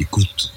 Écoute. 0.00 0.50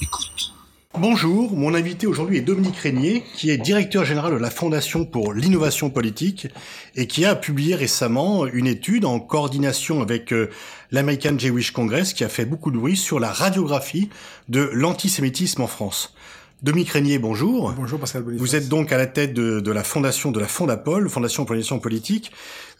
Écoute. 0.00 0.54
Bonjour, 0.98 1.54
mon 1.54 1.74
invité 1.74 2.06
aujourd'hui 2.06 2.38
est 2.38 2.40
Dominique 2.40 2.78
Régnier, 2.78 3.22
qui 3.36 3.50
est 3.50 3.58
directeur 3.58 4.06
général 4.06 4.32
de 4.32 4.38
la 4.38 4.48
Fondation 4.48 5.04
pour 5.04 5.34
l'innovation 5.34 5.90
politique 5.90 6.48
et 6.96 7.06
qui 7.06 7.26
a 7.26 7.36
publié 7.36 7.74
récemment 7.74 8.46
une 8.46 8.66
étude 8.66 9.04
en 9.04 9.20
coordination 9.20 10.00
avec 10.00 10.32
euh, 10.32 10.48
l'American 10.92 11.38
Jewish 11.38 11.72
Congress 11.72 12.14
qui 12.14 12.24
a 12.24 12.30
fait 12.30 12.46
beaucoup 12.46 12.70
de 12.70 12.78
bruit 12.78 12.96
sur 12.96 13.20
la 13.20 13.30
radiographie 13.30 14.08
de 14.48 14.70
l'antisémitisme 14.72 15.60
en 15.60 15.66
France. 15.66 16.14
Dominique 16.62 16.88
Régnier, 16.88 17.18
bonjour. 17.18 17.74
Bonjour 17.76 18.00
Pascal 18.00 18.22
Boniface. 18.22 18.48
Vous 18.48 18.56
êtes 18.56 18.68
donc 18.70 18.92
à 18.92 18.96
la 18.96 19.06
tête 19.06 19.34
de, 19.34 19.70
la 19.70 19.84
fondation 19.84 20.32
de 20.32 20.40
la 20.40 20.48
Fondapol, 20.48 21.10
Fondation 21.10 21.44
pour 21.44 21.52
l'innovation 21.52 21.80
politique. 21.80 22.32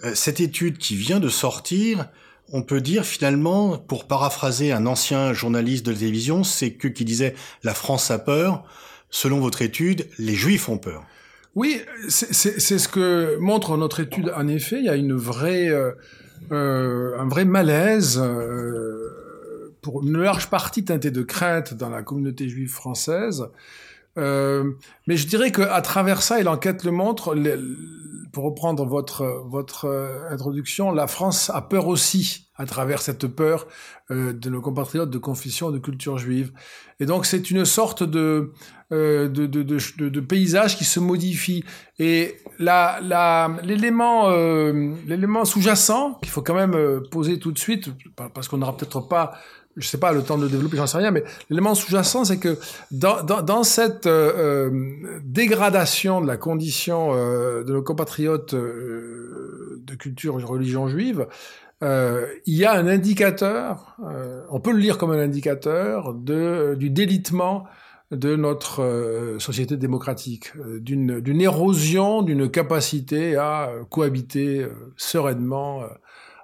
Euh, 0.03 0.12
cette 0.14 0.41
étude 0.41 0.78
qui 0.78 0.97
vient 0.97 1.20
de 1.20 1.28
sortir 1.28 2.09
on 2.52 2.62
peut 2.62 2.80
dire 2.80 3.05
finalement, 3.05 3.79
pour 3.79 4.07
paraphraser 4.07 4.73
un 4.73 4.87
ancien 4.87 5.33
journaliste 5.33 5.84
de 5.87 5.93
télévision, 5.93 6.45
c'est 6.45 6.73
que 6.73 6.89
qui 6.89 7.05
disait 7.05 7.34
la 7.62 7.75
France 7.75 8.11
a 8.11 8.19
peur. 8.19 8.65
Selon 9.11 9.41
votre 9.41 9.62
étude, 9.62 10.06
les 10.19 10.34
Juifs 10.34 10.69
ont 10.69 10.79
peur. 10.79 11.05
Oui, 11.55 11.80
c'est 12.09 12.79
ce 12.79 12.89
que 12.89 13.37
montre 13.39 13.77
notre 13.77 14.01
étude. 14.01 14.33
En 14.37 14.47
effet, 14.47 14.79
il 14.79 14.84
y 14.84 14.89
a 14.89 14.97
une 14.97 15.15
vraie, 15.15 15.69
euh, 15.69 15.92
euh, 16.53 17.19
un 17.19 17.27
vrai 17.27 17.45
malaise 17.45 18.20
euh, 18.23 19.75
pour 19.80 20.03
une 20.03 20.19
large 20.19 20.51
partie 20.51 20.84
teintée 20.84 21.11
de 21.11 21.23
crainte 21.23 21.75
dans 21.75 21.89
la 21.89 22.03
communauté 22.03 22.48
juive 22.48 22.70
française. 22.70 23.45
mais 24.17 25.17
je 25.17 25.27
dirais 25.27 25.51
qu'à 25.51 25.80
travers 25.80 26.23
ça, 26.23 26.39
et 26.39 26.45
l'enquête 26.45 26.84
le 26.84 26.91
montre, 26.92 27.34
reprendre 28.41 28.84
votre, 28.84 29.24
votre 29.47 29.87
euh, 29.87 30.31
introduction, 30.31 30.91
la 30.92 31.06
France 31.06 31.50
a 31.50 31.62
peur 31.62 31.86
aussi 31.86 32.48
à 32.58 32.67
travers 32.67 33.00
cette 33.00 33.28
peur 33.28 33.67
euh, 34.11 34.33
de 34.33 34.50
nos 34.50 34.61
compatriotes 34.61 35.11
de 35.11 35.19
confession 35.19 35.70
de 35.70 35.78
culture 35.78 36.19
juive. 36.19 36.53
Et 36.98 37.06
donc 37.06 37.25
c'est 37.25 37.50
une 37.50 37.64
sorte 37.64 38.03
de, 38.03 38.53
euh, 38.92 39.28
de, 39.28 39.47
de, 39.47 40.20
paysage 40.20 40.77
qui 40.77 40.84
se 40.84 40.98
modifie. 40.98 41.64
Et 42.00 42.36
l'élément 42.59 44.28
euh, 44.31 44.92
l'élément 45.06 45.44
sous-jacent 45.44 46.19
qu'il 46.20 46.31
faut 46.31 46.42
quand 46.42 46.55
même 46.55 47.03
poser 47.11 47.39
tout 47.39 47.53
de 47.53 47.59
suite, 47.59 47.91
parce 48.34 48.48
qu'on 48.48 48.59
n'aura 48.59 48.77
peut-être 48.77 49.00
pas 49.00 49.39
je 49.79 49.89
sais 49.89 49.98
pas 49.98 50.12
le 50.12 50.23
temps 50.23 50.39
de 50.39 50.48
développer, 50.48 50.77
j'en 50.77 50.87
sais 50.87 50.98
rien, 50.98 51.11
mais 51.11 51.25
l'élément 51.51 51.75
sous-jacent, 51.75 52.25
c'est 52.25 52.39
que 52.39 52.59
dans, 52.91 53.23
dans, 53.23 53.43
dans 53.43 53.62
cette 53.62 54.07
euh, 54.07 54.71
euh 54.71 55.21
dégradation 55.23 56.21
de 56.21 56.27
la 56.27 56.37
condition 56.37 57.11
euh, 57.12 57.65
de 57.65 57.73
nos 57.73 57.83
compatriotes 57.83 58.55
euh, 58.55 59.81
de 59.84 59.95
culture 59.95 60.39
et 60.39 60.43
de 60.43 60.47
religion 60.47 60.89
juive, 60.89 61.27
il 61.81 62.55
y 62.55 62.65
a 62.65 62.73
un 62.73 62.89
indicateur, 62.89 63.97
on 64.51 64.59
peut 64.59 64.73
le 64.73 64.79
lire 64.79 64.99
comme 64.99 65.12
un 65.12 65.21
indicateur 65.21 66.12
de, 66.12 66.75
du 66.77 66.91
délitement 66.91 67.67
de 68.11 68.34
notre 68.34 69.37
société 69.39 69.77
démocratique, 69.77 70.51
d'une 70.81 71.41
érosion, 71.41 72.23
d'une 72.23 72.51
capacité 72.51 73.37
à 73.37 73.71
cohabiter 73.91 74.67
sereinement 74.97 75.84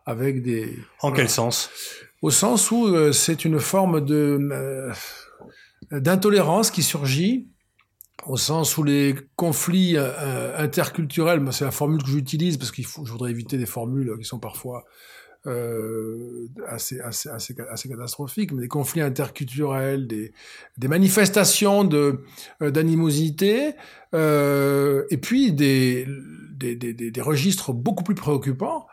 avec 0.06 0.42
des... 0.42 0.78
En 1.00 1.10
quel 1.10 1.28
sens? 1.28 1.68
Au 2.24 2.30
sens 2.30 2.70
où 2.70 2.86
euh, 2.86 3.12
c'est 3.12 3.44
une 3.44 3.60
forme 3.60 4.02
euh, 4.10 4.90
d'intolérance 5.90 6.70
qui 6.70 6.82
surgit, 6.82 7.50
au 8.24 8.38
sens 8.38 8.78
où 8.78 8.82
les 8.82 9.14
conflits 9.36 9.98
euh, 9.98 10.56
interculturels, 10.56 11.46
c'est 11.52 11.66
la 11.66 11.70
formule 11.70 12.02
que 12.02 12.08
j'utilise 12.08 12.56
parce 12.56 12.72
qu'il 12.72 12.86
faut, 12.86 13.04
je 13.04 13.12
voudrais 13.12 13.30
éviter 13.30 13.58
des 13.58 13.66
formules 13.66 14.16
qui 14.18 14.24
sont 14.24 14.38
parfois 14.38 14.84
assez, 16.66 16.98
assez, 17.00 17.54
mais 18.54 18.62
des 18.62 18.68
conflits 18.68 19.02
interculturels, 19.02 20.06
des, 20.06 20.32
manifestations 20.88 21.84
d'animosité, 22.62 23.74
et 24.14 25.18
puis 25.20 25.52
des, 25.52 26.06
registres 27.18 27.74
beaucoup 27.74 28.04
plus 28.04 28.14
préoccupants 28.14 28.86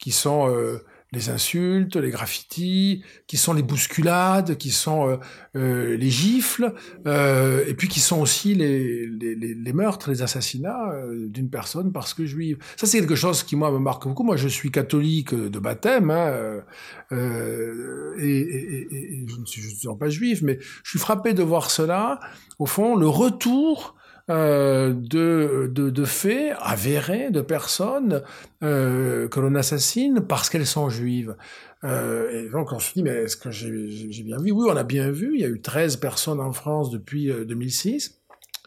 qui 0.00 0.10
sont 0.10 0.80
les 1.12 1.30
insultes, 1.30 1.96
les 1.96 2.10
graffitis, 2.10 3.02
qui 3.26 3.38
sont 3.38 3.54
les 3.54 3.62
bousculades, 3.62 4.58
qui 4.58 4.70
sont 4.70 5.08
euh, 5.08 5.16
euh, 5.56 5.96
les 5.96 6.10
gifles, 6.10 6.74
euh, 7.06 7.64
et 7.66 7.74
puis 7.74 7.88
qui 7.88 8.00
sont 8.00 8.20
aussi 8.20 8.54
les, 8.54 9.06
les, 9.06 9.34
les 9.34 9.72
meurtres, 9.72 10.10
les 10.10 10.20
assassinats 10.22 10.92
d'une 11.28 11.48
personne 11.48 11.92
parce 11.92 12.12
que 12.12 12.26
juive. 12.26 12.58
Ça, 12.76 12.86
c'est 12.86 13.00
quelque 13.00 13.14
chose 13.14 13.42
qui, 13.42 13.56
moi, 13.56 13.70
me 13.70 13.78
marque 13.78 14.06
beaucoup. 14.06 14.22
Moi, 14.22 14.36
je 14.36 14.48
suis 14.48 14.70
catholique 14.70 15.34
de 15.34 15.58
baptême, 15.58 16.10
hein, 16.10 16.62
et, 17.10 17.16
et, 18.18 18.94
et, 18.94 19.26
je 19.26 19.36
ne 19.36 19.46
suis 19.46 19.62
justement 19.62 19.96
pas 19.96 20.10
juif, 20.10 20.42
mais 20.42 20.58
je 20.82 20.90
suis 20.90 20.98
frappé 20.98 21.32
de 21.32 21.42
voir 21.42 21.70
cela, 21.70 22.20
au 22.58 22.66
fond, 22.66 22.96
le 22.96 23.08
retour 23.08 23.97
euh, 24.30 24.92
de, 24.92 25.70
de, 25.72 25.88
de, 25.88 26.04
faits 26.04 26.54
avérés 26.60 27.30
de 27.30 27.40
personnes 27.40 28.22
euh, 28.62 29.26
que 29.28 29.40
l'on 29.40 29.54
assassine 29.54 30.20
parce 30.20 30.50
qu'elles 30.50 30.66
sont 30.66 30.90
juives. 30.90 31.34
Euh, 31.84 32.46
et 32.46 32.50
donc 32.50 32.72
on 32.72 32.78
se 32.78 32.92
dit, 32.92 33.02
mais 33.02 33.10
est-ce 33.10 33.36
que 33.36 33.50
j'ai 33.50 34.22
bien 34.22 34.38
vu? 34.38 34.50
Oui, 34.50 34.66
on 34.70 34.76
a 34.76 34.84
bien 34.84 35.10
vu. 35.10 35.30
Il 35.34 35.40
y 35.40 35.44
a 35.44 35.48
eu 35.48 35.60
13 35.60 35.96
personnes 35.96 36.40
en 36.40 36.52
France 36.52 36.90
depuis 36.90 37.32
2006. 37.32 38.17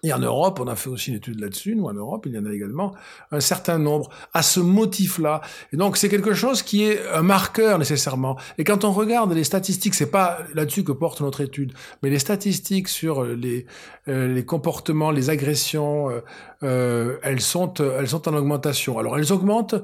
Et 0.04 0.14
en 0.14 0.20
Europe, 0.20 0.60
on 0.60 0.68
a 0.68 0.76
fait 0.76 0.90
aussi 0.90 1.12
une 1.12 1.18
étude 1.18 1.40
là-dessus. 1.40 1.76
Nous, 1.76 1.86
en 1.86 1.94
Europe, 1.94 2.26
il 2.26 2.34
y 2.34 2.38
en 2.40 2.46
a 2.46 2.52
également 2.52 2.94
un 3.32 3.40
certain 3.40 3.78
nombre 3.78 4.10
à 4.34 4.42
ce 4.42 4.60
motif-là. 4.60 5.42
Et 5.74 5.78
donc, 5.78 5.98
c'est 5.98 6.10
quelque 6.10 6.34
chose 6.34 6.64
qui 6.64 6.84
est 6.84 7.08
un 7.14 7.22
marqueur 7.22 7.78
nécessairement. 7.78 8.38
Et 8.58 8.64
quand 8.64 8.84
on 8.84 8.92
regarde 8.92 9.32
les 9.34 9.44
statistiques, 9.44 9.94
c'est 9.94 10.10
pas 10.12 10.40
là-dessus 10.56 10.84
que 10.84 10.92
porte 10.92 11.22
notre 11.22 11.42
étude, 11.42 11.74
mais 12.02 12.10
les 12.10 12.20
statistiques 12.20 12.88
sur 12.88 13.24
les 13.24 13.66
euh, 14.08 14.28
les 14.28 14.46
comportements, 14.46 15.12
les 15.12 15.30
agressions, 15.30 16.10
euh, 16.10 16.22
euh, 16.64 17.18
elles 17.22 17.42
sont 17.42 17.74
elles 17.76 18.08
sont 18.08 18.28
en 18.28 18.34
augmentation. 18.34 18.98
Alors, 18.98 19.18
elles 19.18 19.32
augmentent. 19.32 19.76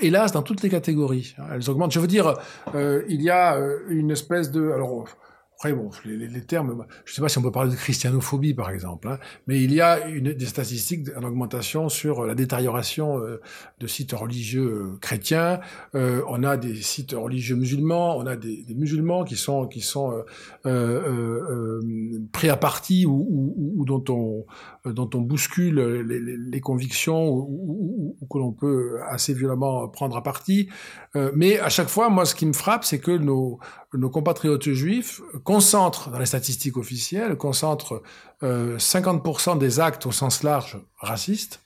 hélas, 0.00 0.32
dans 0.32 0.42
toutes 0.42 0.62
les 0.62 0.68
catégories, 0.68 1.34
elles 1.52 1.68
augmentent. 1.70 1.92
Je 1.92 2.00
veux 2.00 2.06
dire, 2.06 2.34
il 2.74 3.22
y 3.22 3.30
a 3.30 3.56
une 3.88 4.10
espèce 4.10 4.50
de, 4.50 4.70
alors 4.70 5.06
après, 5.62 5.74
bon, 5.74 5.90
les, 6.04 6.40
termes, 6.40 6.84
je 7.04 7.12
ne 7.12 7.14
sais 7.14 7.22
pas 7.22 7.28
si 7.28 7.38
on 7.38 7.42
peut 7.42 7.52
parler 7.52 7.70
de 7.70 7.76
christianophobie, 7.76 8.52
par 8.52 8.70
exemple, 8.70 9.06
hein, 9.06 9.20
mais 9.46 9.62
il 9.62 9.72
y 9.72 9.80
a 9.80 10.08
une, 10.08 10.32
des 10.32 10.46
statistiques 10.46 11.06
en 11.16 11.22
augmentation 11.22 11.88
sur 11.88 12.26
la 12.26 12.34
détérioration 12.34 13.20
euh, 13.20 13.40
de 13.78 13.86
sites 13.86 14.10
religieux 14.10 14.64
euh, 14.64 14.98
chrétiens. 15.00 15.60
Euh, 15.94 16.20
on 16.26 16.42
a 16.42 16.56
des 16.56 16.74
sites 16.74 17.12
religieux 17.12 17.54
musulmans, 17.54 18.16
on 18.18 18.26
a 18.26 18.34
des, 18.34 18.64
des 18.64 18.74
musulmans 18.74 19.22
qui 19.22 19.36
sont 19.36 19.68
qui 19.68 19.82
sont 19.82 20.24
pris 22.32 22.48
à 22.48 22.56
partie 22.56 23.06
ou, 23.06 23.24
ou, 23.30 23.74
ou, 23.76 23.84
dont 23.84 24.02
on 24.08 24.44
dont 24.84 25.10
on 25.14 25.20
bouscule 25.20 25.80
les, 25.80 26.18
les 26.18 26.60
convictions 26.60 27.28
ou, 27.28 28.16
que 28.28 28.38
l'on 28.38 28.50
peut 28.50 28.98
assez 29.08 29.32
violemment 29.32 29.86
prendre 29.86 30.16
à 30.16 30.24
partie. 30.24 30.68
mais 31.36 31.60
à 31.60 31.68
chaque 31.68 31.88
fois, 31.88 32.08
moi, 32.08 32.24
ce 32.24 32.34
qui 32.34 32.46
me 32.46 32.52
frappe, 32.52 32.82
c'est 32.82 32.98
que 32.98 33.12
nos 33.12 33.60
nos 33.94 34.10
compatriotes 34.10 34.70
juifs 34.70 35.20
concentrent, 35.44 36.10
dans 36.10 36.18
les 36.18 36.26
statistiques 36.26 36.76
officielles, 36.76 37.36
concentrent 37.36 38.02
euh, 38.42 38.78
50% 38.78 39.58
des 39.58 39.80
actes 39.80 40.06
au 40.06 40.12
sens 40.12 40.42
large 40.42 40.80
racistes 40.98 41.60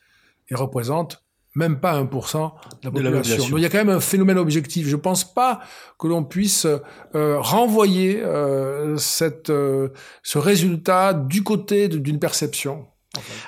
et 0.49 0.55
représentent 0.55 1.27
même 1.57 1.81
pas 1.81 1.99
1% 2.01 2.03
de 2.03 2.85
la 2.85 2.91
population. 2.91 3.49
Donc 3.49 3.59
il 3.59 3.63
y 3.63 3.65
a 3.65 3.71
quand 3.71 3.79
même 3.79 3.89
un 3.89 4.01
phénomène 4.01 4.39
objectif. 4.39 4.87
Je 4.87 4.97
pense 4.97 5.25
pas 5.25 5.61
que 5.99 6.07
l'on 6.07 6.23
puisse 6.23 6.67
euh, 7.15 7.41
renvoyer 7.41 8.23
euh, 8.23 8.97
cette, 8.99 9.51
euh, 9.51 9.89
ce 10.23 10.39
résultat 10.39 11.15
du 11.15 11.43
côté 11.43 11.89
d'une 11.89 12.19
perception. 12.19 12.87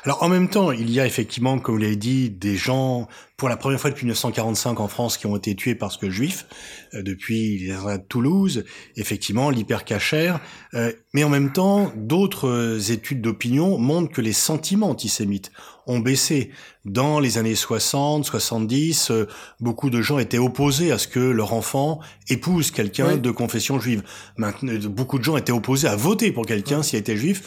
Alors 0.05 0.23
en 0.23 0.29
même 0.29 0.49
temps, 0.49 0.73
il 0.73 0.91
y 0.91 1.01
a 1.01 1.07
effectivement, 1.07 1.59
comme 1.59 1.77
vous 1.77 1.81
l'avez 1.81 1.97
dit, 1.97 2.31
des 2.31 2.57
gens, 2.57 3.09
pour 3.37 3.49
la 3.49 3.57
première 3.57 3.81
fois 3.81 3.91
depuis 3.91 4.05
1945 4.05 4.81
en 4.81 4.89
France, 4.89 5.17
qui 5.17 5.27
ont 5.27 5.37
été 5.37 5.55
tués 5.55 5.75
parce 5.75 5.97
que 5.97 6.11
juifs, 6.11 6.47
euh, 6.95 7.03
depuis 7.03 7.59
les 7.59 7.69
de 7.69 8.03
Toulouse, 8.09 8.65
effectivement, 8.97 9.51
l'hypercachère. 9.51 10.41
Euh, 10.75 10.93
mais 11.15 11.25
en 11.25 11.29
même 11.29 11.53
temps, 11.53 11.93
d'autres 11.97 12.49
euh, 12.49 12.79
études 12.93 13.21
d'opinion 13.21 13.79
montrent 13.79 14.13
que 14.13 14.21
les 14.21 14.33
sentiments 14.33 14.91
antisémites 14.91 15.53
ont 15.87 16.01
baissé. 16.01 16.51
Dans 16.85 17.21
les 17.21 17.39
années 17.39 17.55
60, 17.55 18.25
70, 18.25 19.13
beaucoup 19.61 19.91
de 19.91 20.01
gens 20.01 20.19
étaient 20.19 20.39
opposés 20.39 20.91
à 20.91 20.99
ce 20.99 21.09
que 21.09 21.19
leur 21.19 21.53
enfant 21.53 22.01
épouse 22.29 22.71
quelqu'un 22.71 23.17
de 23.17 23.31
confession 23.31 23.79
juive. 23.79 24.03
Maintenant, 24.37 24.73
beaucoup 24.89 25.19
de 25.19 25.25
gens 25.25 25.37
étaient 25.37 25.53
opposés 25.53 25.89
à 25.89 25.97
voter 25.97 26.33
pour 26.33 26.47
quelqu'un 26.47 26.83
s'il 26.83 26.99
était 26.99 27.17
juif 27.17 27.43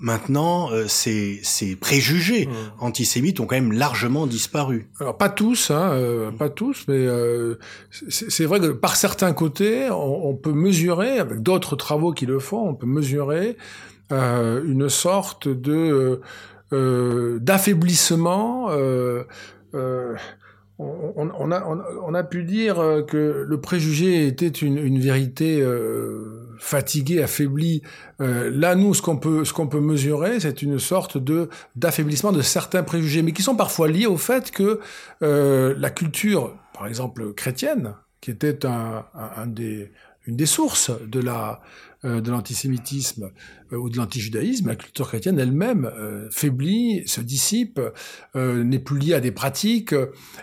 Maintenant, 0.00 0.70
euh, 0.72 0.86
ces, 0.88 1.38
ces, 1.44 1.76
préjugés 1.76 2.48
antisémites 2.80 3.38
ont 3.38 3.46
quand 3.46 3.54
même 3.54 3.72
largement 3.72 4.26
disparu. 4.26 4.88
Alors 5.00 5.16
pas 5.16 5.28
tous, 5.28 5.70
hein, 5.70 5.92
euh, 5.92 6.30
pas 6.32 6.48
tous, 6.48 6.84
mais 6.88 6.96
euh, 6.96 7.58
c'est 8.08 8.44
vrai 8.44 8.58
que 8.58 8.72
par 8.72 8.96
certains 8.96 9.32
côtés, 9.32 9.88
on, 9.90 10.30
on 10.30 10.34
peut 10.34 10.52
mesurer, 10.52 11.18
avec 11.18 11.42
d'autres 11.42 11.76
travaux 11.76 12.12
qui 12.12 12.26
le 12.26 12.40
font, 12.40 12.68
on 12.68 12.74
peut 12.74 12.86
mesurer 12.86 13.56
euh, 14.12 14.62
une 14.66 14.88
sorte 14.88 15.48
de 15.48 16.20
d'affaiblissement 17.40 18.68
on, 20.78 21.50
a, 21.52 21.64
on, 22.04 22.14
a, 22.14 22.24
pu 22.24 22.42
dire 22.42 22.80
euh, 22.80 23.02
que 23.02 23.44
le 23.46 23.60
préjugé 23.60 24.26
était 24.26 24.48
une, 24.48 24.78
une 24.78 24.98
vérité 24.98 25.64
euh, 26.54 26.58
fatiguée, 26.58 27.22
affaiblie. 27.22 27.82
Euh, 28.20 28.50
là, 28.52 28.74
nous, 28.74 28.94
ce 28.94 29.02
qu'on 29.02 29.16
peut, 29.16 29.44
ce 29.44 29.52
qu'on 29.52 29.66
peut 29.66 29.80
mesurer, 29.80 30.40
c'est 30.40 30.62
une 30.62 30.78
sorte 30.78 31.18
de 31.18 31.48
d'affaiblissement 31.76 32.32
de 32.32 32.42
certains 32.42 32.82
préjugés, 32.82 33.22
mais 33.22 33.32
qui 33.32 33.42
sont 33.42 33.56
parfois 33.56 33.88
liés 33.88 34.06
au 34.06 34.16
fait 34.16 34.50
que 34.50 34.80
euh, 35.22 35.74
la 35.78 35.90
culture, 35.90 36.56
par 36.72 36.86
exemple 36.86 37.32
chrétienne, 37.34 37.94
qui 38.20 38.30
était 38.30 38.64
un, 38.64 39.04
un, 39.14 39.46
des, 39.46 39.92
une 40.26 40.36
des 40.36 40.46
sources 40.46 40.90
de 41.06 41.20
la 41.20 41.60
de 42.02 42.30
l'antisémitisme 42.30 43.30
ou 43.72 43.88
de 43.88 43.96
l'antijudaïsme, 43.96 44.68
la 44.68 44.76
culture 44.76 45.08
chrétienne 45.08 45.38
elle-même 45.38 45.90
faiblit, 46.30 47.02
se 47.06 47.22
dissipe, 47.22 47.80
n'est 48.34 48.78
plus 48.78 48.98
liée 48.98 49.14
à 49.14 49.20
des 49.20 49.30
pratiques 49.30 49.94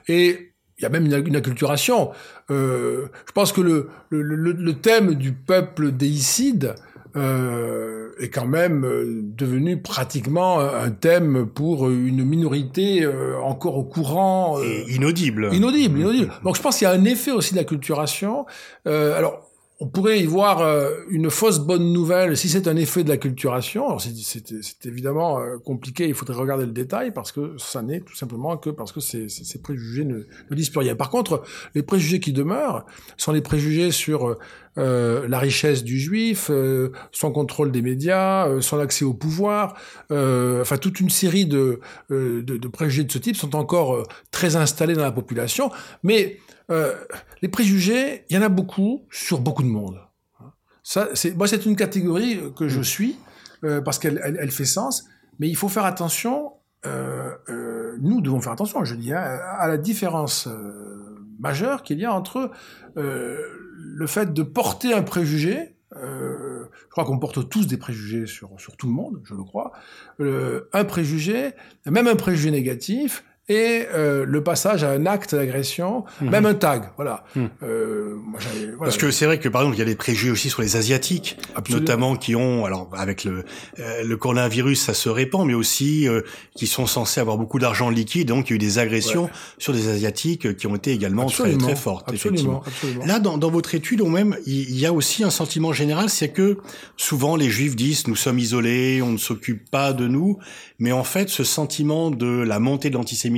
et 0.08 0.51
il 0.82 0.84
y 0.84 0.88
a 0.88 0.90
même 0.90 1.06
une, 1.06 1.36
acculturation. 1.36 2.10
Euh, 2.50 3.06
je 3.28 3.32
pense 3.34 3.54
que 3.54 3.62
le, 3.62 3.90
le, 4.10 4.36
le, 4.36 4.74
thème 4.74 5.14
du 5.14 5.32
peuple 5.32 5.92
déicide 5.92 6.74
euh, 7.16 8.14
est 8.20 8.30
quand 8.30 8.48
même 8.48 8.84
euh, 8.84 9.22
devenu 9.22 9.82
pratiquement 9.82 10.60
un 10.60 10.90
thème 10.90 11.46
pour 11.46 11.90
une 11.90 12.24
minorité 12.24 13.04
euh, 13.04 13.38
encore 13.44 13.78
au 13.78 13.84
courant. 13.84 14.60
Et 14.64 14.86
inaudible. 14.94 15.50
Inaudible, 15.52 16.00
inaudible. 16.00 16.32
Donc 16.44 16.56
je 16.56 16.62
pense 16.62 16.78
qu'il 16.78 16.88
y 16.88 16.92
a 16.92 16.94
un 16.94 17.06
effet 17.06 17.32
aussi 17.32 17.54
d'acculturation. 17.54 18.46
alors 18.86 19.51
on 19.82 19.88
pourrait 19.88 20.20
y 20.20 20.28
voir 20.28 20.60
euh, 20.60 20.92
une 21.10 21.32
fausse 21.32 21.58
bonne 21.58 21.92
nouvelle 21.92 22.38
si 22.38 22.50
c'est 22.50 22.68
un 22.68 22.76
effet 22.76 23.04
de 23.04 23.10
la 23.10 23.18
culturation. 23.18 23.98
c'est 23.98 24.86
évidemment 24.86 25.40
euh, 25.40 25.58
compliqué, 25.58 26.08
il 26.08 26.14
faudrait 26.14 26.36
regarder 26.36 26.68
le 26.68 26.72
détail 26.72 27.12
parce 27.12 27.32
que 27.32 27.56
ça 27.58 27.82
n'est 27.82 28.02
tout 28.02 28.16
simplement 28.16 28.58
que 28.58 28.70
parce 28.70 28.92
que 28.92 29.00
ces, 29.00 29.28
préjugés 29.64 30.06
ne, 30.06 30.28
ne, 30.52 30.56
disent 30.56 30.70
plus 30.70 30.82
rien. 30.82 30.96
Par 30.96 31.10
contre, 31.10 31.42
les 31.74 31.82
préjugés 31.82 32.20
qui 32.20 32.32
demeurent 32.32 32.86
sont 33.18 33.32
les 33.32 33.42
préjugés 33.42 33.90
sur 33.90 34.38
euh, 34.78 35.28
la 35.28 35.40
richesse 35.40 35.84
du 35.84 36.00
juif, 36.00 36.50
son 37.12 37.32
contrôle 37.32 37.72
des 37.72 37.82
médias, 37.82 38.62
son 38.62 38.80
accès 38.80 39.06
au 39.06 39.14
pouvoir, 39.14 39.76
enfin 40.10 40.78
toute 40.78 41.00
une 41.00 41.10
série 41.10 41.46
de, 41.46 41.80
de, 42.10 42.42
de, 42.42 42.68
préjugés 42.68 43.04
de 43.04 43.12
ce 43.12 43.18
type 43.18 43.36
sont 43.36 43.56
encore 43.56 44.08
très 44.32 44.56
installés 44.56 44.94
dans 44.94 45.04
la 45.04 45.12
population, 45.12 45.72
mais 46.04 46.40
euh, 46.72 46.96
les 47.42 47.50
préjugés, 47.50 48.26
il 48.30 48.36
y 48.36 48.40
en 48.40 48.42
a 48.42 48.50
beaucoup 48.50 49.06
sur 49.12 49.42
beaucoup 49.42 49.64
de 49.64 49.68
monde. 49.68 50.00
Ça, 50.84 51.10
c'est, 51.14 51.36
moi, 51.36 51.48
c'est 51.48 51.66
une 51.66 51.76
catégorie 51.76 52.40
que 52.56 52.68
je 52.68 52.82
suis 52.82 53.18
euh, 53.64 53.82
parce 53.82 54.00
qu'elle 54.00 54.22
elle, 54.24 54.52
fait 54.52 54.66
sens, 54.66 55.06
mais 55.40 55.50
il 55.50 55.56
faut 55.56 55.70
faire 55.70 55.86
attention. 55.86 56.54
Euh, 56.86 57.98
nous 58.00 58.22
devons 58.22 58.40
faire 58.40 58.54
attention, 58.54 58.84
je 58.86 58.96
dis, 58.96 59.14
hein, 59.14 59.20
à 59.20 59.68
la 59.68 59.78
différence 59.78 60.48
majeure 61.40 61.84
qu'il 61.84 62.00
y 62.00 62.06
a 62.06 62.14
entre 62.14 62.52
le 63.82 64.08
fait 64.08 64.34
de 64.34 64.44
porter 64.44 64.94
un 64.94 65.02
préjugé. 65.02 65.76
je 65.94 66.90
crois 66.90 67.06
qu'on 67.06 67.20
porte 67.20 67.50
tous 67.50 67.68
des 67.68 67.78
préjugés 67.78 68.28
sur, 68.28 68.50
sur 68.60 68.78
tout 68.78 68.88
le 68.88 68.94
monde, 68.94 69.22
je 69.24 69.34
le 69.34 69.44
crois. 69.44 69.72
un 70.20 70.86
préjugé, 70.86 71.52
même 71.86 72.08
un 72.08 72.16
préjugé 72.16 72.52
négatif, 72.52 73.24
et 73.50 73.88
euh, 73.94 74.24
le 74.26 74.44
passage 74.44 74.84
à 74.84 74.92
un 74.92 75.08
acte 75.08 75.34
d'agression, 75.34 76.06
mhm. 76.22 76.30
même 76.30 76.46
un 76.46 76.54
tag, 76.54 76.92
voilà. 76.96 77.24
Mhm. 77.36 77.50
Euh, 77.64 78.16
moi, 78.24 78.40
voilà. 78.78 78.78
Parce 78.80 78.98
que 78.98 79.10
c'est 79.10 79.26
vrai 79.26 79.40
que 79.40 79.50
par 79.50 79.62
exemple 79.62 79.78
il 79.78 79.80
y 79.80 79.82
a 79.82 79.86
des 79.86 79.96
préjugés 79.96 80.30
aussi 80.30 80.50
sur 80.50 80.62
les 80.62 80.76
asiatiques, 80.76 81.38
notamment 81.70 82.16
qui 82.16 82.36
ont, 82.36 82.66
alors 82.66 82.90
avec 82.94 83.24
le 83.24 83.44
euh, 83.80 84.04
le 84.04 84.18
coronavirus 84.18 84.82
ça 84.82 84.94
se 84.94 85.10
répand, 85.10 85.48
mais 85.48 85.56
aussi 85.56 86.08
euh, 86.08 86.22
qui 86.56 86.68
sont 86.68 86.86
censés 86.86 87.20
avoir 87.20 87.38
beaucoup 87.38 87.58
d'argent 87.58 87.90
liquide, 87.90 88.28
donc 88.28 88.50
il 88.50 88.52
y 88.52 88.54
a 88.54 88.56
eu 88.56 88.60
des 88.60 88.78
agressions 88.78 89.30
sur 89.58 89.74
des 89.74 89.90
asiatiques 89.90 90.56
qui 90.56 90.68
ont 90.68 90.76
été 90.76 90.92
également 90.92 91.26
très 91.26 91.58
très 91.58 91.76
fortes. 91.76 92.10
Absolument, 92.10 92.62
effectivement. 92.66 93.06
Là 93.06 93.20
dans, 93.20 93.40
dans 93.40 93.50
votre 93.50 93.74
étude, 93.74 94.04
même 94.04 94.38
il 94.46 94.78
y 94.78 94.86
a 94.86 94.94
aussi 94.94 95.24
un 95.24 95.32
sentiment 95.32 95.74
général, 95.74 96.10
c'est 96.10 96.30
que 96.30 96.60
souvent 96.96 97.36
les 97.36 97.50
juifs 97.50 97.76
disent 97.76 98.08
nous 98.08 98.16
sommes 98.16 98.38
isolés, 98.38 99.02
on 99.02 99.12
ne 99.12 99.18
s'occupe 99.18 99.70
pas 99.72 99.94
de 99.94 100.08
nous, 100.08 100.38
mais 100.78 100.92
en 100.92 101.04
fait 101.04 101.30
ce 101.30 101.44
sentiment 101.44 102.12
de 102.12 102.28
la 102.28 102.60
montée 102.60 102.92
de 102.92 102.96
l'antisémitisme 102.96 103.32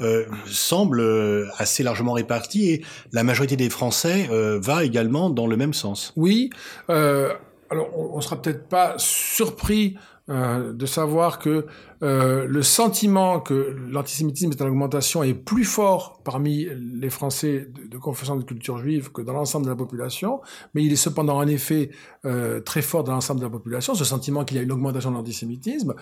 euh, 0.00 0.24
semble 0.46 1.00
euh, 1.00 1.46
assez 1.58 1.82
largement 1.82 2.12
réparti 2.12 2.70
et 2.70 2.84
la 3.12 3.24
majorité 3.24 3.56
des 3.56 3.70
Français 3.70 4.28
euh, 4.30 4.58
va 4.60 4.84
également 4.84 5.30
dans 5.30 5.46
le 5.46 5.56
même 5.56 5.74
sens. 5.74 6.12
Oui. 6.16 6.50
alors, 6.88 7.88
on, 7.96 8.16
on 8.16 8.20
sera 8.20 8.40
peut-être 8.40 8.68
pas 8.68 8.94
surpris 8.98 9.96
de 10.28 10.86
savoir 10.86 11.38
que 11.38 11.66
euh, 12.04 12.46
le 12.46 12.62
sentiment 12.62 13.40
que 13.40 13.74
l'antisémitisme 13.90 14.50
est 14.50 14.60
en 14.60 14.66
augmentation 14.66 15.22
est 15.22 15.32
plus 15.32 15.64
fort 15.64 16.20
parmi 16.22 16.66
les 17.00 17.08
Français 17.08 17.68
de, 17.90 17.98
confession 17.98 18.36
de 18.36 18.44
culture 18.44 18.78
juive 18.78 19.10
que 19.10 19.22
dans 19.22 19.32
l'ensemble 19.32 19.64
de 19.64 19.70
la 19.70 19.76
population, 19.76 20.40
mais 20.74 20.84
il 20.84 20.92
est 20.92 20.96
cependant 20.96 21.36
en 21.36 21.46
effet 21.46 21.90
euh, 22.26 22.60
très 22.60 22.82
fort 22.82 23.04
dans 23.04 23.12
l'ensemble 23.12 23.40
de 23.40 23.46
la 23.46 23.50
population, 23.50 23.94
ce 23.94 24.04
sentiment 24.04 24.44
qu'il 24.44 24.58
y 24.58 24.60
a 24.60 24.62
une 24.62 24.72
augmentation 24.72 25.10
de 25.10 25.16
l'antisémitisme. 25.16 25.94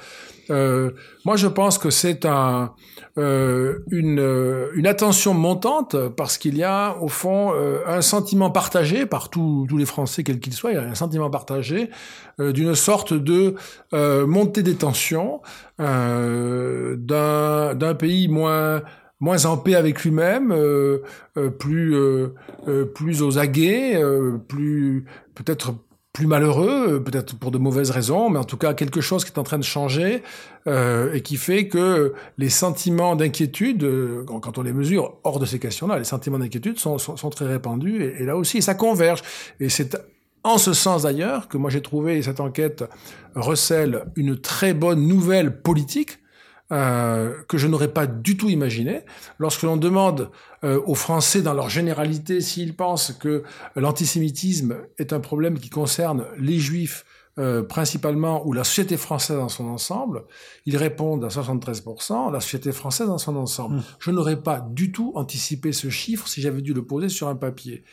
Euh, 0.50 0.90
moi, 1.25 1.37
je 1.37 1.46
pense 1.46 1.78
que 1.78 1.90
c'est 1.90 2.25
un, 2.25 2.72
euh, 3.19 3.81
une, 3.90 4.70
une 4.75 4.87
attention 4.87 5.34
montante 5.34 5.96
parce 6.16 6.37
qu'il 6.38 6.56
y 6.56 6.64
a 6.64 6.96
au 7.00 7.08
fond 7.08 7.52
un 7.87 8.02
sentiment 8.02 8.50
partagé 8.50 9.06
par 9.06 9.28
tous 9.28 9.66
les 9.76 9.87
Français, 9.87 10.25
quels 10.25 10.40
qu'ils 10.40 10.54
soient, 10.54 10.72
il 10.72 10.75
y 10.75 10.78
a 10.78 10.82
un 10.82 10.94
sentiment 10.94 11.31
partagé 11.31 11.90
d'une 12.38 12.75
sorte 12.75 13.12
de 13.12 13.54
montée 14.25 14.62
des 14.62 14.75
tensions. 14.75 15.40
Euh, 15.82 16.96
d'un 16.96 17.94
pays 17.94 18.29
moins 18.29 18.82
moins 19.20 19.44
en 19.44 19.56
paix 19.56 19.76
avec 19.76 20.02
lui-même, 20.02 20.50
euh, 20.50 20.99
euh, 21.37 21.50
plus 21.50 21.96
plus 22.94 23.23
aux 23.23 23.38
aguets, 23.38 24.00
plus 24.49 25.05
peut-être 25.34 25.75
plus 26.12 26.26
malheureux, 26.26 27.02
peut-être 27.02 27.38
pour 27.38 27.50
de 27.50 27.58
mauvaises 27.58 27.90
raisons, 27.90 28.29
mais 28.29 28.38
en 28.38 28.44
tout 28.44 28.58
cas 28.58 28.75
quelque 28.75 29.00
chose 29.00 29.25
qui 29.25 29.32
est 29.32 29.38
en 29.38 29.44
train 29.44 29.58
de 29.58 29.64
changer 29.64 30.23
et 30.67 31.20
qui 31.23 31.37
fait 31.37 31.69
que 31.69 32.12
les 32.37 32.50
sentiments 32.50 33.17
d'inquiétude, 33.17 33.88
quand 34.26 34.58
on 34.58 34.62
les 34.62 34.73
mesure 34.73 35.17
hors 35.25 35.38
de 35.38 35.46
ces 35.46 35.58
questions-là, 35.58 35.99
les 35.99 36.05
sentiments 36.05 36.38
d'inquiétude 36.38 36.78
sont, 36.78 36.99
sont, 36.99 37.31
très 37.31 37.46
répandus 37.46 38.02
et, 38.02 38.23
et, 38.23 38.26
là 38.26 38.37
aussi 38.37 38.61
ça 38.61 38.75
converge. 38.75 39.23
Et 39.61 39.69
c'est 39.69 39.96
en 40.44 40.58
ce 40.58 40.72
sens 40.72 41.02
d'ailleurs 41.02 41.48
que 41.48 41.56
moi 41.56 41.70
j'ai 41.70 41.82
trouvé 41.82 42.20
cette 42.22 42.40
enquête 42.40 42.84
recèle 43.34 44.04
une 44.16 44.38
très 44.40 44.74
bonne 44.74 45.06
nouvelle 45.06 45.62
politique 45.62 46.18
euh, 46.72 47.34
que 47.48 47.58
je 47.58 47.66
n'aurais 47.66 47.92
pas 47.92 48.06
du 48.06 48.38
tout 48.38 48.49
imaginé. 48.49 49.02
Lorsque 49.38 49.62
l'on 49.62 49.76
demande 49.76 50.30
euh, 50.64 50.80
aux 50.87 50.94
Français 50.94 51.42
dans 51.42 51.52
leur 51.52 51.68
généralité 51.68 52.40
s'ils 52.40 52.75
pensent 52.75 53.12
que 53.12 53.42
l'antisémitisme 53.76 54.76
est 54.96 55.12
un 55.12 55.20
problème 55.20 55.58
qui 55.58 55.68
concerne 55.68 56.25
les 56.38 56.58
Juifs 56.58 57.04
euh, 57.38 57.62
principalement 57.62 58.46
ou 58.46 58.54
la 58.54 58.64
société 58.64 58.96
française 58.96 59.37
dans 59.37 59.50
son 59.50 59.66
ensemble, 59.66 60.25
ils 60.64 60.76
répondent 60.76 61.25
à 61.25 61.28
73% 61.28 62.32
la 62.32 62.40
société 62.40 62.72
française 62.72 63.08
dans 63.08 63.18
son 63.18 63.37
ensemble. 63.37 63.76
Mmh. 63.76 63.84
Je 63.99 64.11
n'aurais 64.11 64.40
pas 64.42 64.61
du 64.61 64.92
tout 64.92 65.12
anticipé 65.14 65.72
ce 65.72 65.90
chiffre 65.90 66.26
si 66.26 66.40
j'avais 66.40 66.62
dû 66.62 66.72
le 66.72 66.84
poser 66.87 67.11
sur 67.11 67.28
un 67.28 67.37
papier. 67.37 67.84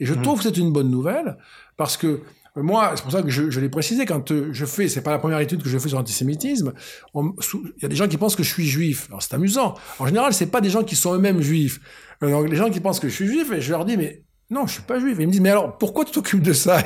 Et 0.00 0.06
je 0.06 0.14
mmh. 0.14 0.22
trouve 0.22 0.38
que 0.38 0.44
c'est 0.44 0.56
une 0.56 0.72
bonne 0.72 0.90
nouvelle 0.90 1.36
parce 1.76 1.96
que 1.96 2.20
euh, 2.58 2.62
moi, 2.62 2.92
c'est 2.96 3.02
pour 3.02 3.12
ça 3.12 3.22
que 3.22 3.30
je, 3.30 3.50
je 3.50 3.60
l'ai 3.60 3.68
précisé, 3.68 4.06
quand 4.06 4.30
euh, 4.30 4.50
je 4.52 4.66
fais, 4.66 4.88
c'est 4.88 5.02
pas 5.02 5.10
la 5.10 5.18
première 5.18 5.40
étude 5.40 5.62
que 5.62 5.68
je 5.68 5.78
fais 5.78 5.88
sur 5.88 5.98
l'antisémitisme, 5.98 6.72
il 7.14 7.82
y 7.82 7.84
a 7.84 7.88
des 7.88 7.96
gens 7.96 8.08
qui 8.08 8.16
pensent 8.16 8.36
que 8.36 8.42
je 8.42 8.52
suis 8.52 8.66
juif. 8.66 9.06
Alors 9.08 9.22
c'est 9.22 9.34
amusant. 9.34 9.74
En 9.98 10.06
général, 10.06 10.32
c'est 10.32 10.50
pas 10.50 10.60
des 10.60 10.70
gens 10.70 10.84
qui 10.84 10.96
sont 10.96 11.14
eux-mêmes 11.14 11.40
juifs. 11.40 11.80
Euh, 12.22 12.30
donc 12.30 12.48
les 12.48 12.56
gens 12.56 12.70
qui 12.70 12.80
pensent 12.80 13.00
que 13.00 13.08
je 13.08 13.14
suis 13.14 13.26
juif, 13.26 13.50
et 13.52 13.60
je 13.60 13.70
leur 13.70 13.84
dis, 13.84 13.96
mais 13.96 14.24
non, 14.50 14.66
je 14.66 14.72
suis 14.72 14.82
pas 14.82 14.98
juif. 14.98 15.18
Ils 15.20 15.26
me 15.26 15.32
disent, 15.32 15.42
mais 15.42 15.50
alors, 15.50 15.76
pourquoi 15.76 16.06
tu 16.06 16.12
t'occupes 16.12 16.40
de 16.40 16.54
ça? 16.54 16.78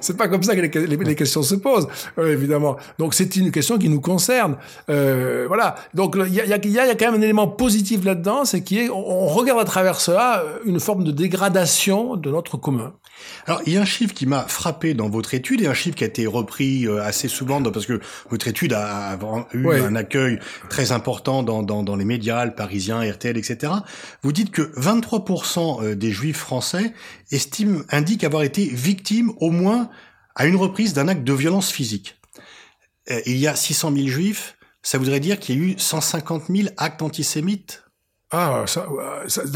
C'est 0.00 0.16
pas 0.16 0.26
comme 0.28 0.42
ça 0.42 0.56
que 0.56 0.78
les, 0.78 1.14
questions 1.14 1.42
se 1.42 1.54
posent, 1.54 1.86
euh, 2.16 2.32
évidemment. 2.32 2.78
Donc, 2.98 3.12
c'est 3.12 3.36
une 3.36 3.50
question 3.52 3.76
qui 3.76 3.90
nous 3.90 4.00
concerne. 4.00 4.56
Euh, 4.88 5.44
voilà. 5.48 5.74
Donc, 5.92 6.16
il 6.16 6.32
y 6.32 6.40
a, 6.40 6.46
y, 6.46 6.52
a, 6.54 6.56
y 6.56 6.78
a, 6.78 6.94
quand 6.94 7.12
même 7.12 7.20
un 7.20 7.22
élément 7.22 7.46
positif 7.46 8.06
là-dedans, 8.06 8.46
c'est 8.46 8.62
qu'on 8.62 8.94
on 8.94 9.26
regarde 9.26 9.60
à 9.60 9.66
travers 9.66 10.00
cela 10.00 10.42
une 10.64 10.80
forme 10.80 11.04
de 11.04 11.10
dégradation 11.10 12.16
de 12.16 12.30
notre 12.30 12.56
commun. 12.56 12.94
Alors, 13.46 13.60
il 13.66 13.74
y 13.74 13.76
a 13.76 13.82
un 13.82 13.84
chiffre 13.84 14.14
qui 14.14 14.24
m'a 14.26 14.42
frappé 14.48 14.94
dans 14.94 15.10
votre 15.10 15.34
étude, 15.34 15.60
et 15.60 15.66
un 15.66 15.74
chiffre 15.74 15.96
qui 15.96 16.04
a 16.04 16.06
été 16.06 16.26
repris 16.26 16.86
euh, 16.86 17.02
assez 17.02 17.28
souvent, 17.28 17.62
parce 17.62 17.84
que 17.84 18.00
votre 18.30 18.48
étude 18.48 18.72
a 18.72 19.18
eu 19.52 19.68
un 19.68 19.94
accueil 19.94 20.38
très 20.70 20.90
important 20.92 21.42
dans, 21.42 21.62
dans, 21.62 21.82
dans 21.82 21.96
les 21.96 22.06
médias, 22.06 22.46
le 22.46 22.54
Parisien, 22.54 23.02
RTL, 23.02 23.36
etc. 23.36 23.72
Vous 24.22 24.32
dites 24.32 24.50
que 24.50 24.62
23% 24.80 25.81
euh, 25.82 25.94
des 25.94 26.12
Juifs 26.12 26.38
français 26.38 26.94
estiment, 27.30 27.82
indiquent 27.90 28.24
avoir 28.24 28.42
été 28.42 28.64
victimes 28.64 29.32
au 29.38 29.50
moins 29.50 29.90
à 30.34 30.46
une 30.46 30.56
reprise 30.56 30.94
d'un 30.94 31.08
acte 31.08 31.24
de 31.24 31.32
violence 31.32 31.70
physique. 31.70 32.20
Euh, 33.10 33.20
il 33.26 33.36
y 33.36 33.46
a 33.46 33.56
600 33.56 33.94
000 33.94 34.06
Juifs, 34.08 34.56
ça 34.82 34.98
voudrait 34.98 35.20
dire 35.20 35.38
qu'il 35.38 35.56
y 35.56 35.58
a 35.58 35.62
eu 35.72 35.78
150 35.78 36.44
000 36.48 36.68
actes 36.76 37.02
antisémites? 37.02 37.84
Ah, 38.30 38.64
ça, 38.66 38.86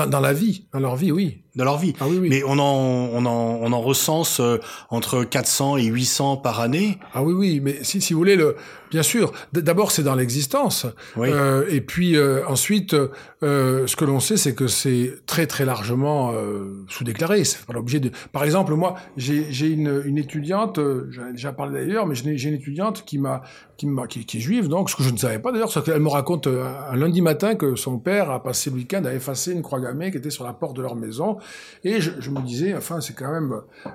dans, 0.06 0.20
la 0.20 0.32
vie, 0.32 0.68
dans 0.72 0.80
leur 0.80 0.96
vie, 0.96 1.10
oui. 1.10 1.45
De 1.56 1.64
leur 1.64 1.78
vie. 1.78 1.94
Ah 2.00 2.04
oui, 2.08 2.18
oui. 2.20 2.28
Mais 2.28 2.42
on 2.44 2.58
en, 2.58 3.10
on 3.12 3.24
en, 3.26 3.58
on 3.62 3.72
en 3.72 3.80
recense 3.80 4.40
euh, 4.40 4.58
entre 4.90 5.24
400 5.24 5.78
et 5.78 5.84
800 5.84 6.36
par 6.36 6.60
année. 6.60 6.98
Ah 7.14 7.22
oui, 7.22 7.32
oui, 7.32 7.60
mais 7.62 7.82
si, 7.82 8.00
si 8.00 8.12
vous 8.12 8.20
voulez, 8.20 8.36
le, 8.36 8.56
bien 8.90 9.02
sûr, 9.02 9.32
d'abord 9.52 9.90
c'est 9.90 10.02
dans 10.02 10.14
l'existence. 10.14 10.86
Oui. 11.16 11.28
Euh, 11.30 11.64
et 11.68 11.80
puis 11.80 12.16
euh, 12.16 12.46
ensuite, 12.46 12.94
euh, 13.42 13.86
ce 13.86 13.96
que 13.96 14.04
l'on 14.04 14.20
sait, 14.20 14.36
c'est 14.36 14.54
que 14.54 14.66
c'est 14.68 15.14
très 15.26 15.46
très 15.46 15.64
largement 15.64 16.32
euh, 16.32 16.84
sous-déclaré. 16.88 17.44
C'est 17.44 17.64
pas 17.64 17.72
l'objet 17.72 18.00
de. 18.00 18.10
Par 18.32 18.44
exemple, 18.44 18.74
moi, 18.74 18.94
j'ai 19.16 19.46
j'ai 19.50 19.68
une, 19.68 20.02
une 20.04 20.18
étudiante, 20.18 20.78
euh, 20.78 21.06
j'en 21.10 21.28
ai 21.28 21.32
déjà 21.32 21.52
parlé 21.52 21.86
d'ailleurs, 21.86 22.06
mais 22.06 22.14
j'ai 22.14 22.48
une 22.48 22.54
étudiante 22.54 23.04
qui 23.04 23.18
m'a 23.18 23.42
qui, 23.76 23.86
m'a 23.86 24.06
qui, 24.06 24.24
qui 24.24 24.38
est 24.38 24.40
juive, 24.40 24.68
donc 24.68 24.88
ce 24.90 24.96
que 24.96 25.02
je 25.02 25.10
ne 25.10 25.18
savais 25.18 25.38
pas 25.38 25.52
d'ailleurs, 25.52 25.70
c'est 25.70 25.84
qu'elle 25.84 26.00
me 26.00 26.08
raconte 26.08 26.46
euh, 26.46 26.64
un 26.90 26.96
lundi 26.96 27.20
matin 27.20 27.54
que 27.54 27.76
son 27.76 27.98
père 27.98 28.30
a 28.30 28.42
passé 28.42 28.70
le 28.70 28.76
week-end 28.76 29.04
à 29.04 29.12
effacer 29.12 29.52
une 29.52 29.62
croix 29.62 29.80
gammée 29.80 30.10
qui 30.10 30.16
était 30.16 30.30
sur 30.30 30.44
la 30.44 30.52
porte 30.52 30.76
de 30.76 30.82
leur 30.82 30.96
maison, 30.96 31.36
et 31.84 32.00
je, 32.00 32.30
me 32.30 32.40
disais, 32.42 32.74
enfin, 32.74 33.00
c'est 33.00 33.14
quand 33.14 33.30
même. 33.30 33.52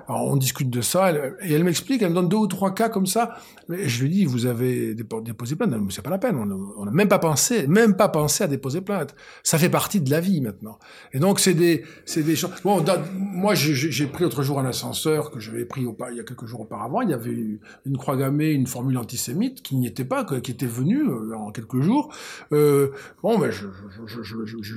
Alors, 0.08 0.26
on 0.26 0.36
discute 0.36 0.70
de 0.70 0.80
ça, 0.80 1.12
et 1.42 1.52
elle 1.52 1.64
m'explique, 1.64 2.00
elle 2.02 2.10
me 2.10 2.14
donne 2.14 2.28
deux 2.28 2.36
ou 2.38 2.46
trois 2.46 2.74
cas 2.74 2.88
comme 2.88 3.06
ça. 3.06 3.36
Mais 3.68 3.88
je 3.88 4.02
lui 4.02 4.10
dis, 4.10 4.24
vous 4.24 4.46
avez 4.46 4.94
dépo- 4.94 5.22
déposé 5.22 5.56
plainte. 5.56 5.70
Dit, 5.72 5.94
C'est 5.94 6.02
pas 6.02 6.10
la 6.10 6.18
peine. 6.18 6.36
On 6.76 6.84
n'a 6.84 6.90
même 6.90 7.08
pas 7.08 7.18
pensé, 7.18 7.66
même 7.66 7.94
pas 7.96 8.08
pensé 8.08 8.44
à 8.44 8.46
déposer 8.46 8.80
plainte. 8.80 9.14
Ça 9.42 9.58
fait 9.58 9.68
partie 9.68 10.00
de 10.00 10.10
la 10.10 10.20
vie 10.20 10.40
maintenant. 10.40 10.78
Et 11.12 11.18
donc, 11.18 11.38
c'est 11.38 11.54
des, 11.54 11.84
c'est 12.06 12.22
des 12.22 12.34
choses. 12.36 12.50
Bon, 12.64 12.82
moi, 13.12 13.54
j'ai- 13.54 14.06
pris 14.06 14.24
l'autre 14.24 14.42
jour 14.42 14.58
un 14.58 14.66
ascenseur 14.66 15.30
que 15.30 15.38
j'avais 15.40 15.64
pris 15.64 15.82
il 16.10 16.16
y 16.16 16.20
a 16.20 16.24
quelques 16.24 16.46
jours 16.46 16.60
auparavant. 16.62 17.00
Il 17.02 17.10
y 17.10 17.14
avait 17.14 17.58
une 17.86 17.96
croix 17.96 18.16
gammée, 18.16 18.50
une 18.50 18.66
formule 18.66 18.96
antisémite 18.98 19.62
qui 19.62 19.76
n'y 19.76 19.86
était 19.86 20.04
pas, 20.04 20.24
qui 20.24 20.50
était 20.50 20.66
venue 20.66 21.02
euh, 21.08 21.36
en 21.36 21.50
quelques 21.50 21.80
jours. 21.80 22.12
Euh, 22.52 22.88
bon, 23.22 23.38
ben, 23.38 23.50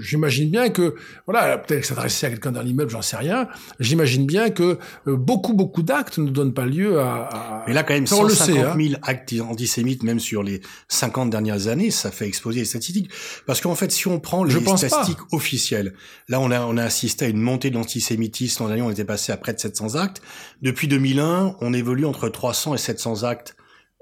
j'imagine 0.01 0.49
bien 0.49 0.69
que, 0.69 0.95
voilà, 1.25 1.57
peut-être 1.57 1.85
s'adresser 1.85 2.27
à 2.27 2.29
quelqu'un 2.29 2.51
dans 2.65 2.69
l'immeuble, 2.69 2.91
j'en 2.91 3.01
sais 3.01 3.17
rien. 3.17 3.47
J'imagine 3.79 4.25
bien 4.25 4.49
que 4.49 4.77
euh, 5.07 5.15
beaucoup, 5.15 5.53
beaucoup 5.53 5.83
d'actes 5.83 6.17
ne 6.17 6.29
donnent 6.29 6.53
pas 6.53 6.65
lieu 6.65 6.99
à. 6.99 7.29
à- 7.31 7.63
Mais 7.67 7.73
là, 7.73 7.83
quand 7.83 7.93
même, 7.93 8.07
Ça, 8.07 8.15
on 8.17 8.23
le 8.23 8.29
150 8.33 8.55
sait, 8.55 8.61
hein. 8.61 8.75
000 8.77 8.95
actes 9.03 9.33
antisémites, 9.47 10.03
même 10.03 10.19
sur 10.19 10.43
les 10.43 10.61
50 10.87 11.29
dernières 11.29 11.67
années, 11.67 11.91
ça 11.91 12.11
fait 12.11 12.27
exploser 12.27 12.59
les 12.59 12.65
statistiques. 12.65 13.09
Parce 13.45 13.61
qu'en 13.61 13.75
fait, 13.75 13.91
si 13.91 14.07
on 14.07 14.19
prend 14.19 14.43
les 14.43 14.55
pense 14.59 14.81
pas. 14.81 14.87
statistiques 14.89 15.21
officielles, 15.31 15.93
là, 16.27 16.39
on 16.39 16.51
a, 16.51 16.61
on 16.61 16.77
a 16.77 16.83
assisté 16.83 17.25
à 17.25 17.27
une 17.27 17.41
montée 17.41 17.69
de 17.69 17.75
l'antisémitisme. 17.75 18.63
L'an 18.63 18.67
dernier, 18.69 18.81
on 18.83 18.89
était 18.91 19.05
passé 19.05 19.31
à 19.31 19.37
près 19.37 19.53
de 19.53 19.59
700 19.59 19.95
actes. 19.95 20.21
Depuis 20.61 20.87
2001, 20.87 21.55
on 21.61 21.73
évolue 21.73 22.05
entre 22.05 22.29
300 22.29 22.73
et 22.75 22.77
700 22.77 23.23
actes 23.23 23.55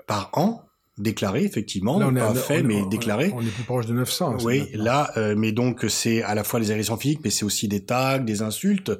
par 0.07 0.29
an, 0.33 0.65
déclarés, 0.97 1.43
effectivement. 1.43 1.97
Là, 1.99 2.07
on 2.09 2.13
pas 2.13 2.35
faits, 2.35 2.63
on- 2.63 2.67
mais 2.67 2.81
on- 2.81 2.85
déclarés. 2.85 3.31
On 3.35 3.41
est 3.41 3.45
plus 3.49 3.63
proche 3.63 3.85
de 3.87 3.93
900. 3.93 4.37
c'est 4.39 4.45
Oui, 4.45 4.69
là, 4.73 5.11
euh, 5.17 5.33
mais 5.35 5.51
donc 5.51 5.85
c'est 5.89 6.21
à 6.21 6.35
la 6.35 6.43
fois 6.43 6.59
les 6.59 6.69
agressions 6.71 6.97
physiques, 6.97 7.21
mais 7.23 7.31
c'est 7.31 7.45
aussi 7.45 7.67
des 7.67 7.83
tags, 7.83 8.19
des 8.19 8.41
insultes. 8.43 8.91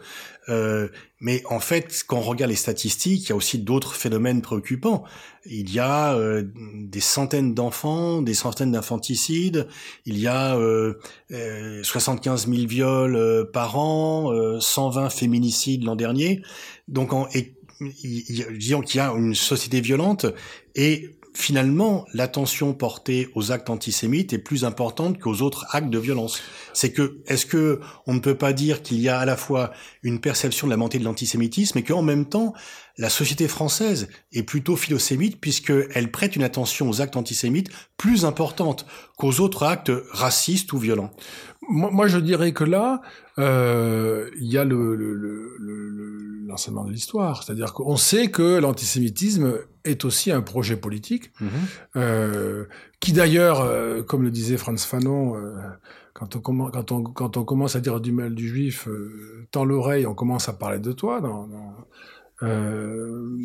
Euh, 0.49 0.89
mais 1.21 1.41
en 1.49 1.59
fait, 1.59 2.03
quand 2.07 2.17
on 2.17 2.21
regarde 2.21 2.49
les 2.49 2.57
statistiques, 2.57 3.25
il 3.25 3.29
y 3.29 3.31
a 3.31 3.35
aussi 3.35 3.59
d'autres 3.59 3.93
phénomènes 3.95 4.41
préoccupants. 4.41 5.03
Il 5.45 5.71
y 5.71 5.79
a 5.79 6.15
euh, 6.15 6.43
des 6.55 6.99
centaines 6.99 7.53
d'enfants, 7.53 8.21
des 8.21 8.33
centaines 8.33 8.71
d'infanticides. 8.71 9.67
Il 10.05 10.17
y 10.17 10.27
a 10.27 10.57
euh, 10.57 10.95
euh, 11.31 11.81
75 11.83 12.47
000 12.49 12.67
viols 12.67 13.15
euh, 13.15 13.45
par 13.45 13.77
an, 13.77 14.33
euh, 14.33 14.59
120 14.59 15.09
féminicides 15.09 15.83
l'an 15.83 15.95
dernier. 15.95 16.41
Donc, 16.87 17.13
en, 17.13 17.27
et, 17.33 17.53
disons 18.51 18.81
qu'il 18.81 18.97
y 18.97 19.01
a 19.01 19.11
une 19.13 19.35
société 19.35 19.79
violente 19.81 20.25
et 20.75 21.09
finalement, 21.35 22.05
l'attention 22.13 22.73
portée 22.73 23.29
aux 23.35 23.51
actes 23.51 23.69
antisémites 23.69 24.33
est 24.33 24.39
plus 24.39 24.65
importante 24.65 25.19
qu'aux 25.19 25.41
autres 25.41 25.65
actes 25.71 25.89
de 25.89 25.99
violence. 25.99 26.41
C'est 26.73 26.91
que, 26.91 27.21
est-ce 27.27 27.45
que 27.45 27.79
on 28.07 28.13
ne 28.13 28.19
peut 28.19 28.35
pas 28.35 28.53
dire 28.53 28.81
qu'il 28.81 28.99
y 28.99 29.09
a 29.09 29.19
à 29.19 29.25
la 29.25 29.37
fois 29.37 29.71
une 30.03 30.19
perception 30.19 30.67
de 30.67 30.71
la 30.71 30.77
montée 30.77 30.99
de 30.99 31.03
l'antisémitisme 31.03 31.77
et 31.77 31.83
qu'en 31.83 32.01
même 32.01 32.25
temps, 32.25 32.53
la 32.97 33.09
société 33.09 33.47
française 33.47 34.07
est 34.31 34.43
plutôt 34.43 34.75
philosémite 34.75 35.41
puisqu'elle 35.41 36.11
prête 36.11 36.35
une 36.35 36.43
attention 36.43 36.89
aux 36.89 37.01
actes 37.01 37.17
antisémites 37.17 37.69
plus 37.97 38.25
importante 38.25 38.85
qu'aux 39.17 39.39
autres 39.39 39.63
actes 39.63 39.91
racistes 40.11 40.73
ou 40.73 40.77
violents. 40.77 41.11
Moi, 41.69 41.89
moi, 41.91 42.07
je 42.07 42.17
dirais 42.19 42.51
que 42.51 42.63
là, 42.63 43.01
euh, 43.39 44.29
il 44.39 44.51
y 44.51 44.57
a 44.57 44.63
le, 44.63 44.95
le, 44.95 45.13
le, 45.13 45.55
le- 45.59 45.89
le- 45.89 46.47
l'enseignement 46.47 46.83
de 46.85 46.91
l'histoire. 46.91 47.43
C'est-à-dire 47.43 47.73
qu'on 47.73 47.97
sait 47.97 48.29
que 48.29 48.59
l'antisémitisme 48.59 49.55
est 49.85 50.05
aussi 50.05 50.31
un 50.31 50.41
projet 50.41 50.77
politique, 50.77 51.31
euh, 51.95 52.65
qui 52.99 53.11
d'ailleurs, 53.13 53.61
euh, 53.61 54.01
comme 54.03 54.23
le 54.23 54.31
disait 54.31 54.57
Franz 54.57 54.85
Fanon, 54.85 55.35
quand, 56.13 56.35
on 56.35 56.39
commen- 56.39 56.71
quand, 56.71 56.91
on, 56.91 57.01
quand 57.03 57.37
on 57.37 57.43
commence 57.43 57.75
à 57.75 57.79
dire 57.79 57.99
du 57.99 58.11
mal 58.11 58.35
du 58.35 58.47
juif, 58.47 58.87
tend 59.51 59.65
l'oreille, 59.65 60.05
on 60.05 60.13
commence 60.13 60.47
à 60.49 60.53
parler 60.53 60.79
de 60.79 60.91
toi 60.91 61.21
dans, 61.21 61.47
dans 61.47 61.73
euh, 62.43 63.37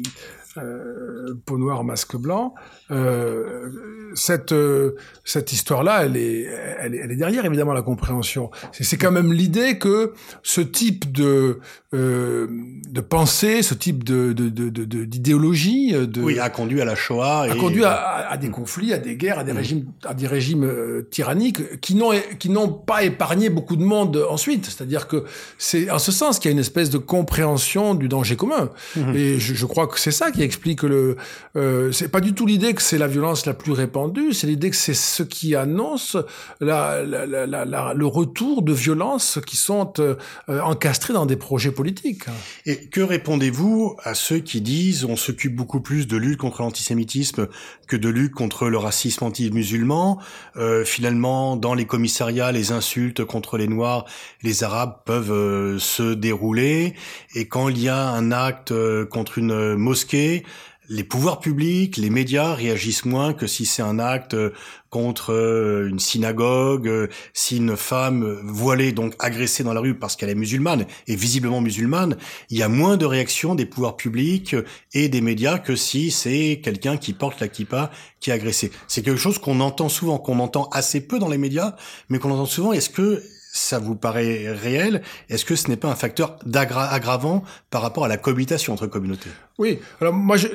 euh, 0.57 1.35
peau 1.47 1.57
noire, 1.59 1.85
masque 1.85 2.17
blanc. 2.17 2.55
Euh, 2.91 3.71
cette, 4.19 4.53
euh, 4.53 4.97
cette 5.25 5.53
histoire-là, 5.53 6.05
elle 6.05 6.17
est, 6.17 6.47
elle, 6.81 6.95
est, 6.95 6.99
elle 6.99 7.13
est 7.13 7.17
derrière 7.17 7.45
évidemment 7.47 7.73
la 7.73 7.83
compréhension. 7.83 8.51
C'est, 8.73 8.85
c'est 8.85 8.97
quand 8.97 9.11
même 9.13 9.33
l'idée 9.33 9.79
que 9.79 10.13
ce 10.43 10.61
type 10.61 11.13
de, 11.13 11.61
euh, 11.95 12.47
de 12.91 13.01
pensée, 13.01 13.63
ce 13.63 13.75
type 13.75 14.05
de, 14.05 14.33
de, 14.33 14.49
de, 14.49 14.69
de- 14.69 14.85
de- 14.85 15.05
d'idéologie, 15.05 15.93
de, 15.93 16.21
Oui, 16.23 16.39
a 16.39 16.51
conduit 16.51 16.81
à 16.81 16.85
la 16.85 16.95
Shoah. 16.95 17.43
a 17.43 17.55
et... 17.55 17.59
conduit 17.59 17.85
à, 17.85 17.93
à- 17.93 18.33
à 18.33 18.37
des 18.37 18.51
conflits, 18.51 18.93
à 18.93 18.99
des 18.99 19.17
guerres, 19.17 19.39
à 19.39 19.45
des 19.45 19.53
régimes, 19.53 19.87
à 20.05 20.15
des 20.15 20.27
régimes 20.27 20.65
euh, 20.65 21.03
tyranniques 21.11 21.81
qui 21.81 21.95
n'ont 21.95 22.13
qui 22.39 22.51
n'ont 22.51 22.69
pas 22.69 23.05
épargné 23.05 23.49
beaucoup 23.51 23.77
de 23.77 23.85
monde 23.85 24.25
ensuite. 24.29 24.67
C'est-à-dire 24.67 25.07
que 25.09 25.25
c'est 25.57 25.91
en 25.91 25.99
ce 25.99 26.13
sens 26.13 26.39
qu'il 26.39 26.51
y 26.51 26.53
a 26.53 26.55
une 26.55 26.59
espèce 26.59 26.91
de 26.91 26.99
compréhension 26.99 27.95
du 27.95 28.09
danger 28.09 28.37
commun. 28.37 28.71
Mhm. 28.97 29.15
Et 29.17 29.39
je, 29.39 29.55
je 29.55 29.67
crois 29.67 29.87
que 29.87 29.99
c'est 30.01 30.11
ça 30.11 30.31
qui 30.31 30.43
explique 30.43 30.83
le. 30.83 31.17
Euh, 31.57 31.93
c'est 31.93 32.09
pas 32.09 32.21
du 32.21 32.33
tout 32.35 32.47
l'idée 32.47 32.75
que 32.75 32.83
c'est 32.83 32.99
la 32.99 33.07
violence 33.07 33.47
la 33.47 33.55
plus 33.55 33.73
répandue. 33.73 34.08
C'est 34.33 34.47
l'idée 34.47 34.71
que 34.71 34.77
c'est 34.77 34.95
ce 34.95 35.23
qui 35.23 35.55
annonce 35.55 36.17
le 36.61 38.05
retour 38.05 38.63
de 38.63 38.73
violences 38.73 39.39
qui 39.47 39.57
sont 39.57 39.93
euh, 39.99 40.17
euh, 40.49 40.61
encastrées 40.61 41.15
dans 41.15 41.27
des 41.27 41.37
projets 41.37 41.71
politiques. 41.71 42.25
Et 42.67 42.87
que 42.87 43.01
répondez-vous 43.01 43.97
à 44.03 44.15
ceux 44.15 44.39
qui 44.39 44.61
disent 44.61 45.05
on 45.05 45.17
s'occupe 45.17 45.55
beaucoup 45.55 45.81
plus 45.81 46.07
de 46.07 46.17
lutte 46.17 46.39
contre 46.39 46.63
l'antisémitisme 46.63 47.49
que 47.87 47.97
de 47.97 48.09
lutte 48.09 48.33
contre 48.33 48.69
le 48.69 48.79
racisme 48.79 49.25
anti-musulman? 49.25 50.21
Euh, 50.57 50.85
Finalement, 50.85 51.57
dans 51.57 51.75
les 51.75 51.87
commissariats, 51.87 52.53
les 52.53 52.73
insultes 52.73 53.25
contre 53.25 53.59
les 53.59 53.69
Noirs, 53.69 54.05
les 54.43 54.65
Arabes 54.65 54.97
peuvent 55.05 55.33
euh, 55.33 55.79
se 55.79 56.15
dérouler. 56.15 56.95
Et 57.35 57.47
quand 57.47 57.69
il 57.69 57.79
y 57.81 57.89
a 57.89 58.09
un 58.09 58.33
acte 58.33 58.73
contre 59.11 59.39
une 59.39 59.75
mosquée, 59.77 60.45
les 60.89 61.05
pouvoirs 61.05 61.41
publics, 61.41 61.97
les 61.97 62.09
médias 62.09 62.55
réagissent 62.55 63.05
moins 63.05 63.35
que 63.35 63.47
si 63.47 63.67
c'est 63.67 63.83
un 63.83 63.99
acte 63.99 64.35
euh, 64.35 64.51
contre 64.89 65.35
euh, 65.35 65.87
une 65.87 65.99
synagogue, 65.99 66.89
euh, 66.89 67.09
si 67.35 67.59
une 67.59 67.77
femme 67.77 68.41
voilée, 68.43 68.93
donc 68.93 69.15
agressée 69.19 69.63
dans 69.63 69.75
la 69.75 69.81
rue 69.81 69.95
parce 69.95 70.17
qu'elle 70.17 70.31
est 70.31 70.35
musulmane, 70.35 70.87
et 71.07 71.15
visiblement 71.15 71.61
musulmane, 71.61 72.17
il 72.49 72.57
y 72.57 72.63
a 72.63 72.69
moins 72.69 72.97
de 72.97 73.05
réactions 73.05 73.55
des 73.55 73.67
pouvoirs 73.67 73.97
publics 73.97 74.57
et 74.95 75.09
des 75.09 75.21
médias 75.21 75.59
que 75.59 75.77
si 75.77 76.11
c'est 76.11 76.61
quelqu'un 76.63 76.97
qui 76.97 77.13
porte 77.13 77.41
la 77.41 77.49
kippa 77.49 77.91
qui 78.21 78.31
est 78.31 78.33
agressé. 78.33 78.71
C'est 78.87 79.03
quelque 79.03 79.21
chose 79.21 79.39
qu'on 79.39 79.61
entend 79.61 79.91
souvent, 79.91 80.19
qu'on 80.19 80.39
entend 80.39 80.69
assez 80.73 81.03
peu 81.03 81.19
dans 81.19 81.29
les 81.29 81.39
médias, 81.39 81.77
mais 82.09 82.19
qu'on 82.19 82.31
entend 82.31 82.47
souvent. 82.47 82.73
Est-ce 82.73 82.91
que 82.91 83.23
ça 83.53 83.79
vous 83.79 83.97
paraît 83.97 84.51
réel? 84.53 85.03
Est-ce 85.29 85.45
que 85.45 85.57
ce 85.57 85.69
n'est 85.69 85.77
pas 85.77 85.89
un 85.89 85.97
facteur 85.97 86.39
aggravant 86.55 87.43
par 87.71 87.83
rapport 87.83 88.05
à 88.05 88.09
la 88.09 88.17
cohabitation 88.17 88.73
entre 88.73 88.87
communautés? 88.87 89.31
Oui, 89.59 89.79
alors 90.01 90.13
moi 90.13 90.37
je, 90.37 90.49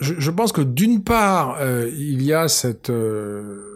je, 0.00 0.30
pense 0.30 0.52
que 0.52 0.62
d'une 0.62 1.02
part, 1.02 1.58
euh, 1.60 1.90
il 1.94 2.22
y 2.22 2.32
a 2.32 2.48
cette... 2.48 2.90
euh, 2.90 3.68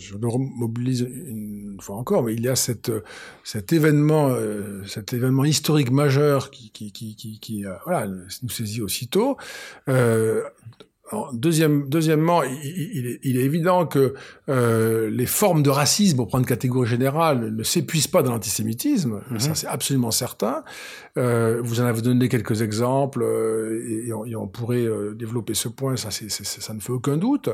je 0.00 0.14
le 0.14 0.28
mobilise 0.56 1.02
une 1.02 1.78
fois 1.80 1.96
encore, 1.96 2.24
mais 2.24 2.34
il 2.34 2.42
y 2.42 2.48
a 2.48 2.56
cette, 2.56 2.88
euh, 2.88 3.02
cet 3.44 3.72
événement, 3.72 4.28
euh, 4.30 4.82
cet 4.86 5.12
événement 5.12 5.44
historique 5.44 5.90
majeur 5.90 6.50
qui, 6.50 6.70
qui, 6.70 6.90
qui, 6.92 7.14
qui, 7.14 7.38
qui, 7.38 7.66
euh, 7.66 7.74
voilà, 7.84 8.06
nous 8.06 8.48
saisit 8.48 8.82
aussitôt. 8.82 9.36
Euh, 11.12 11.16
alors, 11.16 11.32
deuxième, 11.34 11.88
deuxièmement, 11.88 12.42
il, 12.42 12.90
il 12.94 13.06
est, 13.06 13.20
il 13.24 13.38
est 13.38 13.42
évident 13.44 13.86
que 13.86 14.14
euh, 14.48 15.10
les 15.10 15.26
formes 15.26 15.62
de 15.62 15.70
racisme, 15.70 16.16
pour 16.16 16.28
prendre 16.28 16.46
catégorie 16.46 16.88
générale, 16.88 17.52
ne 17.54 17.62
s'épuisent 17.62 18.06
pas 18.06 18.22
dans 18.22 18.32
l'antisémitisme. 18.32 19.20
Mhm. 19.30 19.40
Ça, 19.40 19.54
c'est 19.54 19.66
absolument 19.66 20.10
certain. 20.10 20.62
Euh, 21.18 21.60
vous 21.62 21.80
en 21.80 21.84
avez 21.84 22.02
donné 22.02 22.28
quelques 22.28 22.62
exemples 22.62 23.22
euh, 23.22 23.82
et, 23.88 24.08
et 24.08 24.12
on, 24.12 24.24
et 24.24 24.36
on 24.36 24.46
pourrait 24.46 24.84
euh, 24.86 25.14
développer 25.14 25.54
ce 25.54 25.68
point. 25.68 25.96
Ça, 25.96 26.10
c'est, 26.10 26.30
ça 26.30 26.74
ne 26.74 26.80
fait 26.80 26.92
aucun 26.92 27.16
doute, 27.16 27.48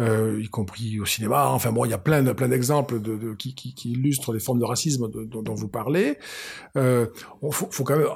euh, 0.00 0.38
y 0.40 0.48
compris 0.48 1.00
au 1.00 1.04
cinéma. 1.04 1.48
Enfin 1.48 1.72
bon, 1.72 1.84
il 1.84 1.90
y 1.90 1.94
a 1.94 1.98
plein, 1.98 2.22
de- 2.22 2.32
plein 2.32 2.48
d'exemples 2.48 3.00
de, 3.00 3.16
de- 3.16 3.34
qui, 3.34 3.54
qui, 3.54 3.74
qui 3.74 3.92
illustrent 3.92 4.32
les 4.32 4.40
formes 4.40 4.60
de 4.60 4.64
racisme 4.64 5.10
de- 5.10 5.24
dont- 5.24 5.54
vous 5.54 5.68
parlez. 5.68 6.16
Euh, 6.76 7.06
on 7.42 7.50
faut, 7.50 7.68
faut 7.70 7.84
quand 7.84 7.96
même 7.96 8.06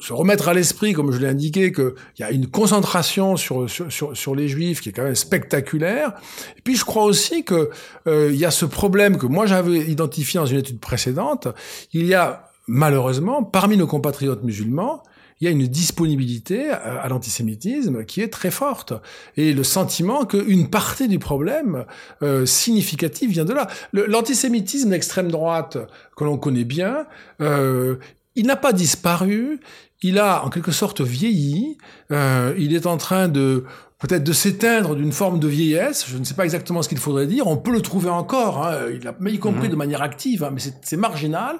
se 0.00 0.12
remettre 0.12 0.48
à 0.48 0.54
l'esprit, 0.54 0.92
comme 0.92 1.12
je 1.12 1.18
l'ai 1.18 1.28
indiqué, 1.28 1.72
qu'il 1.72 1.92
y 2.18 2.22
a 2.22 2.30
une 2.30 2.46
concentration 2.46 3.36
sur, 3.36 3.68
sur, 3.68 4.16
sur, 4.16 4.34
les 4.34 4.48
juifs 4.48 4.80
qui 4.80 4.90
est 4.90 4.92
quand 4.92 5.04
même 5.04 5.14
spectaculaire. 5.14 6.12
Et 6.56 6.60
puis 6.62 6.76
je 6.76 6.84
crois 6.84 7.04
aussi 7.04 7.44
que 7.44 7.70
euh, 8.06 8.30
il 8.32 8.38
y 8.38 8.44
a 8.44 8.50
ce 8.50 8.64
problème 8.64 9.18
que 9.18 9.26
moi 9.26 9.46
j'avais 9.46 9.78
identifié 9.78 10.38
dans 10.38 10.46
une 10.46 10.58
étude 10.58 10.80
précédente. 10.80 11.48
Il 11.92 12.06
y 12.06 12.14
a 12.14 12.50
malheureusement, 12.66 13.42
parmi 13.42 13.76
nos 13.76 13.86
compatriotes 13.86 14.44
musulmans, 14.44 15.02
il 15.40 15.46
y 15.46 15.48
a 15.48 15.50
une 15.50 15.66
disponibilité 15.66 16.70
à, 16.70 17.08
l'antisémitisme 17.08 18.04
qui 18.04 18.20
est 18.20 18.28
très 18.28 18.50
forte 18.50 18.92
et 19.38 19.54
le 19.54 19.64
sentiment 19.64 20.26
qu'une 20.26 20.68
partie 20.68 21.08
du 21.08 21.18
problème 21.18 21.86
euh, 22.22 22.44
significatif 22.44 23.30
vient 23.30 23.46
de 23.46 23.54
là. 23.54 23.66
L'antisémitisme 23.92 24.90
d'extrême 24.90 25.30
droite 25.30 25.78
que 26.14 26.24
l'on 26.24 26.36
connaît 26.36 26.64
bien, 26.64 27.06
euh, 27.40 27.96
il 28.40 28.46
n'a 28.46 28.56
pas 28.56 28.72
disparu, 28.72 29.60
il 30.02 30.18
a 30.18 30.44
en 30.44 30.50
quelque 30.50 30.72
sorte 30.72 31.00
vieilli, 31.00 31.76
euh, 32.10 32.54
il 32.58 32.74
est 32.74 32.86
en 32.86 32.96
train 32.96 33.28
de 33.28 33.64
peut-être 34.00 34.24
de 34.24 34.32
s'éteindre 34.32 34.96
d'une 34.96 35.12
forme 35.12 35.38
de 35.38 35.46
vieillesse, 35.46 36.06
je 36.08 36.16
ne 36.16 36.24
sais 36.24 36.32
pas 36.32 36.44
exactement 36.44 36.80
ce 36.80 36.88
qu'il 36.88 36.98
faudrait 36.98 37.26
dire, 37.26 37.46
on 37.46 37.58
peut 37.58 37.70
le 37.70 37.82
trouver 37.82 38.08
encore, 38.08 38.66
hein, 38.66 38.78
il 38.98 39.06
a, 39.06 39.14
mais 39.20 39.30
y 39.30 39.38
compris 39.38 39.66
mhm. 39.66 39.72
de 39.72 39.76
manière 39.76 40.00
active, 40.00 40.42
hein, 40.42 40.50
mais 40.52 40.60
c'est 40.80 40.96
marginal. 40.96 41.56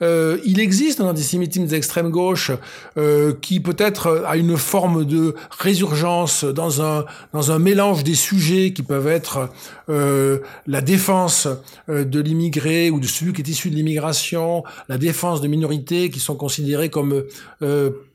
Euh, 0.00 0.38
il 0.44 0.60
existe 0.60 1.00
un 1.00 1.08
antisémitisme 1.08 1.66
d'extrême 1.66 2.10
gauche 2.10 2.52
euh, 2.96 3.34
qui 3.40 3.58
peut-être 3.58 4.24
a 4.24 4.36
une 4.36 4.56
forme 4.56 5.04
de 5.04 5.34
résurgence 5.58 6.44
dans 6.44 6.80
un, 6.80 7.04
dans 7.32 7.50
un 7.50 7.58
mélange 7.58 8.04
des 8.04 8.14
sujets 8.14 8.72
qui 8.72 8.84
peuvent 8.84 9.08
être 9.08 9.50
euh, 9.88 10.38
la 10.68 10.82
défense 10.82 11.48
euh, 11.88 12.04
de 12.04 12.20
l'immigré 12.20 12.90
ou 12.90 13.00
de 13.00 13.06
celui 13.06 13.32
qui 13.32 13.42
est 13.42 13.48
issu 13.48 13.68
de 13.68 13.74
l'immigration, 13.74 14.62
la 14.88 14.96
défense 14.96 15.40
de 15.40 15.48
minorités 15.48 16.10
qui 16.10 16.20
sont 16.20 16.36
considérées 16.36 16.88
comme 16.88 17.24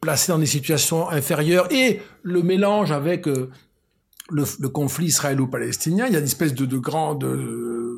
placées 0.01 0.31
dans 0.31 0.39
des 0.39 0.45
situations 0.45 1.09
inférieures 1.09 1.71
et 1.71 2.01
le 2.23 2.41
mélange 2.41 2.91
avec 2.91 3.27
euh, 3.27 3.49
le, 4.29 4.67
conflit 4.69 5.07
israélo-palestinien. 5.07 6.05
Il 6.07 6.13
y 6.13 6.15
a 6.15 6.19
une 6.19 6.25
espèce 6.25 6.53
de, 6.53 6.65
de 6.65 6.77
grand, 6.77 7.15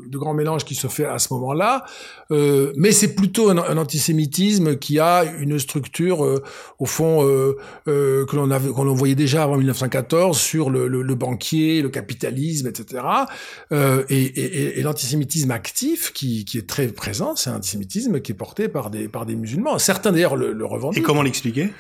de, 0.10 0.18
grand 0.18 0.34
mélange 0.34 0.66
qui 0.66 0.76
se 0.76 0.88
fait 0.88 1.06
à 1.06 1.20
ce 1.20 1.34
moment-là. 1.34 1.86
Euh, 2.32 2.74
mais 2.76 2.92
c'est 2.92 3.16
plutôt 3.16 3.50
un, 3.50 3.58
un, 3.58 3.78
antisémitisme 3.78 4.78
qui 4.78 5.00
a 5.00 5.24
une 5.40 5.58
structure, 5.60 6.26
euh, 6.26 6.44
au 6.80 6.86
fond, 6.86 7.26
euh, 7.26 7.58
euh 7.88 8.26
que 8.26 8.36
l'on 8.36 8.52
avait, 8.52 8.70
qu'on 8.70 8.94
voyait 8.94 9.16
déjà 9.16 9.44
avant 9.44 9.58
1914 9.58 10.38
sur 10.38 10.70
le, 10.70 10.88
le, 10.88 11.02
le 11.02 11.16
banquier, 11.16 11.82
le 11.82 11.90
capitalisme, 11.90 12.68
etc. 12.68 13.04
Euh, 13.72 14.04
et, 14.10 14.24
et, 14.24 14.80
et 14.80 14.82
l'antisémitisme 14.82 15.52
actif, 15.52 16.12
qui, 16.12 16.46
qui, 16.46 16.58
est 16.58 16.68
très 16.68 16.88
présent, 16.88 17.36
c'est 17.36 17.50
un 17.50 17.58
antisémitisme 17.58 18.20
qui 18.20 18.32
est 18.34 18.36
porté 18.36 18.68
par 18.68 18.90
des, 18.90 19.08
par 19.08 19.26
des 19.26 19.36
musulmans. 19.36 19.78
Certains 19.78 20.12
d'ailleurs 20.12 20.36
le, 20.36 20.52
le 20.52 20.66
revendiquent. 20.66 21.00
Et 21.00 21.04
comment 21.04 21.22
l'expliquer? 21.22 21.72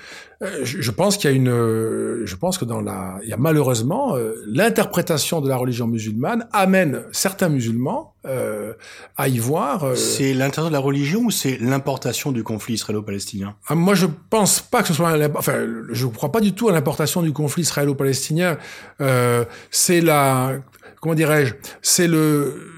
Euh, 0.43 0.59
je, 0.63 0.81
je, 0.81 0.91
pense 0.91 1.17
qu'il 1.17 1.29
y 1.29 1.33
a 1.33 1.35
une, 1.35 2.25
je 2.25 2.35
pense 2.35 2.57
que 2.57 2.65
dans 2.65 2.79
la, 2.79 3.19
il 3.23 3.29
y 3.29 3.33
a 3.33 3.37
malheureusement 3.37 4.15
l'interprétation 4.45 5.41
de 5.41 5.49
la 5.49 5.57
religion 5.57 5.87
musulmane 5.87 6.47
amène 6.53 7.03
certains 7.11 7.49
musulmans 7.49 8.13
euh, 8.27 8.73
à 9.15 9.27
y 9.27 9.39
voir. 9.39 9.83
Euh, 9.83 9.95
c'est 9.95 10.33
l'intérieur 10.33 10.69
de 10.69 10.73
la 10.73 10.79
religion 10.79 11.21
ou 11.21 11.31
c'est 11.31 11.57
l'importation 11.59 12.31
du 12.31 12.43
conflit 12.43 12.75
israélo-palestinien? 12.75 13.55
Ah, 13.67 13.75
Moi, 13.75 13.95
je 13.95 14.05
pense 14.29 14.61
pas 14.61 14.81
que 14.81 14.87
ce 14.89 14.93
soit, 14.93 15.17
enfin, 15.35 15.65
je 15.91 16.05
ne 16.05 16.11
crois 16.11 16.31
pas 16.31 16.41
du 16.41 16.53
tout 16.53 16.69
à 16.69 16.71
l'importation 16.71 17.21
du 17.21 17.33
conflit 17.33 17.63
israélo-palestinien. 17.63 18.57
Euh, 19.01 19.45
c'est 19.71 20.01
la, 20.01 20.53
comment 21.01 21.15
dirais-je 21.15 21.53
C'est 21.81 22.07
le 22.07 22.77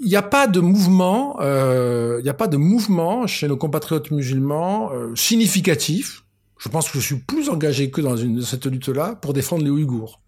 il 0.00 0.08
n'y 0.08 0.16
a 0.16 0.22
pas 0.22 0.46
de 0.46 0.60
mouvement, 0.60 1.38
euh, 1.40 2.16
il 2.20 2.24
n'y 2.24 2.28
a 2.28 2.34
pas 2.34 2.48
de 2.48 2.56
mouvement 2.56 3.26
chez 3.26 3.48
nos 3.48 3.56
compatriotes 3.56 4.10
musulmans 4.10 4.90
euh, 4.92 5.14
significatif. 5.14 6.24
Je 6.58 6.68
pense 6.68 6.90
que 6.90 6.98
je 6.98 7.04
suis 7.04 7.16
plus 7.16 7.48
engagé 7.48 7.90
que 7.90 8.00
dans 8.00 8.16
une, 8.16 8.42
cette 8.42 8.66
lutte-là 8.66 9.16
pour 9.20 9.32
défendre 9.32 9.64
les 9.64 9.70
Ouïghours. 9.70 10.20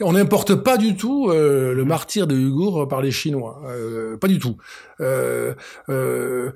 On 0.00 0.12
n'importe 0.12 0.54
pas 0.54 0.76
du 0.76 0.96
tout 0.96 1.30
euh, 1.30 1.74
le 1.74 1.84
martyr 1.84 2.26
de 2.26 2.36
Uyghur 2.36 2.86
par 2.88 3.00
les 3.00 3.10
Chinois, 3.10 3.62
euh, 3.68 4.16
pas 4.16 4.28
du 4.28 4.38
tout. 4.38 4.56
Euh, 5.00 5.52
euh, 5.90 6.52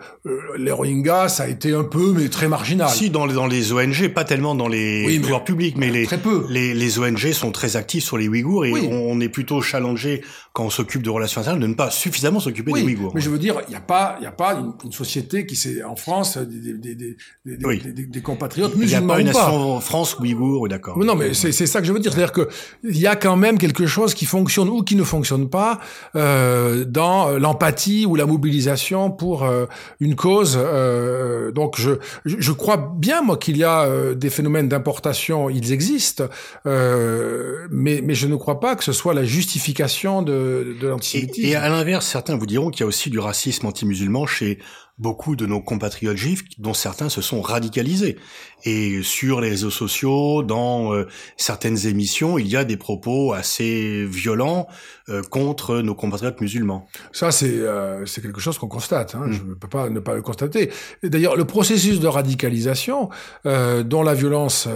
les 0.57 0.73
Rohingyas, 0.73 1.29
ça 1.29 1.43
a 1.43 1.49
été 1.49 1.75
un 1.75 1.85
peu, 1.85 2.13
mais 2.17 2.29
très 2.29 2.49
marginal. 2.49 2.89
Si, 2.89 3.11
dans 3.11 3.27
les, 3.27 3.35
dans 3.35 3.47
les 3.47 3.73
ONG, 3.73 4.09
pas 4.09 4.25
tellement 4.25 4.55
dans 4.55 4.69
les 4.69 5.05
oui, 5.07 5.19
pouvoirs 5.19 5.45
publics, 5.45 5.77
mais 5.77 5.91
les, 5.91 6.07
très 6.07 6.19
peu. 6.19 6.47
Les, 6.49 6.73
les, 6.73 6.99
ONG 6.99 7.33
sont 7.33 7.53
très 7.53 7.77
actifs 7.77 8.05
sur 8.05 8.17
les 8.17 8.29
Ouïghours 8.29 8.65
et 8.65 8.73
on 8.91 9.21
est 9.21 9.29
plutôt 9.29 9.61
challengé 9.61 10.23
quand 10.53 10.65
on 10.65 10.71
s'occupe 10.71 11.03
de 11.03 11.11
relations 11.11 11.41
internationales 11.41 11.63
de 11.63 11.67
ne 11.67 11.77
pas 11.77 11.91
suffisamment 11.91 12.41
s'occuper 12.41 12.73
des 12.73 12.83
Ouïghours. 12.83 13.13
Mais 13.15 13.21
je 13.21 13.29
veux 13.29 13.39
dire, 13.39 13.61
il 13.69 13.71
n'y 13.71 13.77
a 13.77 13.81
pas, 13.81 14.17
il 14.21 14.27
a 14.27 14.33
pas 14.33 14.55
une, 14.55 14.73
une, 14.85 14.93
société 14.93 15.45
qui 15.45 15.57
s'est 15.57 15.83
en 15.85 15.97
France 15.97 16.39
des, 16.39 16.75
des, 16.75 16.95
des, 16.95 17.17
des, 17.45 18.07
des 18.07 18.21
compatriotes 18.23 18.75
musulmans. 18.75 19.19
Il 19.19 19.25
n'y 19.25 19.31
a 19.31 19.33
pas 19.35 19.41
une 19.43 19.51
nation 19.51 19.81
France 19.81 20.19
Ouïghour, 20.19 20.67
d'accord. 20.69 20.99
Non, 20.99 21.15
mais 21.15 21.35
c'est 21.35 21.53
ça 21.53 21.81
que 21.81 21.87
je 21.87 21.93
veux 21.93 22.01
dire, 22.01 22.13
c'est-à-dire 22.13 22.33
que 22.33 22.49
il 22.85 22.99
y 22.99 23.07
a 23.07 23.17
quand 23.21 23.37
même 23.37 23.59
quelque 23.59 23.87
chose 23.87 24.15
qui 24.15 24.25
fonctionne 24.25 24.69
ou 24.69 24.83
qui 24.83 24.97
ne 24.97 25.05
fonctionne 25.05 25.49
pas 25.49 25.79
euh, 26.17 26.85
dans 26.85 27.31
l'empathie 27.39 28.07
ou 28.07 28.17
la 28.17 28.27
mobilisation 28.27 29.11
pour 29.11 29.45
euh, 29.45 29.67
une 30.01 30.17
cause. 30.17 30.59
Euh, 30.61 31.53
donc 31.53 31.79
je, 31.79 31.93
je 32.25 32.53
crois 32.53 32.93
bien 32.97 33.23
moi 33.23 33.37
qu'il 33.37 33.57
y 33.57 33.65
a 33.65 33.87
des 34.15 34.31
phénomènes 34.31 34.69
d'importation, 34.69 35.51
ils 35.51 35.73
existent, 35.73 36.25
mais, 36.65 38.01
mais 38.03 38.15
je 38.15 38.27
ne 38.27 38.37
crois 38.37 38.61
pas 38.61 38.77
que 38.77 38.85
ce 38.85 38.93
soit 38.93 39.15
la 39.15 39.25
justification 39.25 40.23
de, 40.23 40.77
de 40.81 40.89
l'antisémitisme. 40.89 41.47
Et, 41.47 41.51
et, 41.51 41.57
à 41.57 41.69
l'inverse, 41.69 42.07
certains 42.07 42.37
vous 42.37 42.47
diront 42.47 42.71
qu'il 42.71 42.81
y 42.81 42.85
a 42.85 42.87
aussi 42.87 43.11
du 43.11 43.19
racisme 43.19 43.67
anti-musulman 43.67 44.27
chez 44.27 44.59
beaucoup 45.01 45.35
de 45.35 45.47
nos 45.47 45.63
compatriotes 45.63 46.17
juifs, 46.17 46.45
dont 46.59 46.75
certains 46.75 47.09
se 47.09 47.23
sont 47.23 47.41
radicalisés. 47.41 48.19
Et 48.65 49.03
sur 49.03 49.41
les 49.41 49.49
réseaux 49.49 49.71
sociaux, 49.71 50.43
dans 50.43 50.93
euh, 50.93 51.07
certaines 51.39 51.87
émissions, 51.87 52.39
il 52.39 52.47
y 52.47 52.57
a 52.57 52.65
des 52.65 52.77
propos 52.77 53.33
assez 53.33 54.05
violents 54.05 54.69
euh, 55.09 55.23
contre 55.23 55.79
nos 55.79 55.95
compatriotes 55.95 56.43
musulmans. 56.43 56.87
Ça, 57.13 57.31
c'est 57.31 57.49
euh, 57.49 58.05
c'est 58.05 58.21
quelque 58.21 58.41
chose 58.41 58.59
qu'on 58.59 58.69
constate. 58.69 59.15
Hein. 59.15 59.29
Mm. 59.29 59.33
Je 59.33 59.43
ne 59.45 59.55
peux 59.55 59.69
pas 59.69 59.89
ne 59.89 60.01
pas 60.01 60.15
le 60.15 60.21
constater. 60.21 60.71
D'ailleurs, 61.03 61.37
le 61.37 61.47
processus 61.47 62.01
de 62.01 62.07
radicalisation, 62.07 63.09
dont 63.45 64.03
la 64.03 64.15
violence 64.15 64.69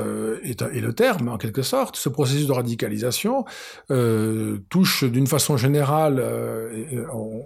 est, 0.42 0.62
est, 0.62 0.80
le 0.80 0.92
terme, 0.94 1.28
en 1.28 1.36
quelque 1.36 1.62
sorte, 1.62 1.96
ce 1.96 2.08
processus 2.08 2.46
de 2.46 2.52
radicalisation 2.52 3.44
touche 4.68 5.04
d'une 5.04 5.26
façon 5.26 5.56
générale, 5.56 6.22
on, 7.12 7.42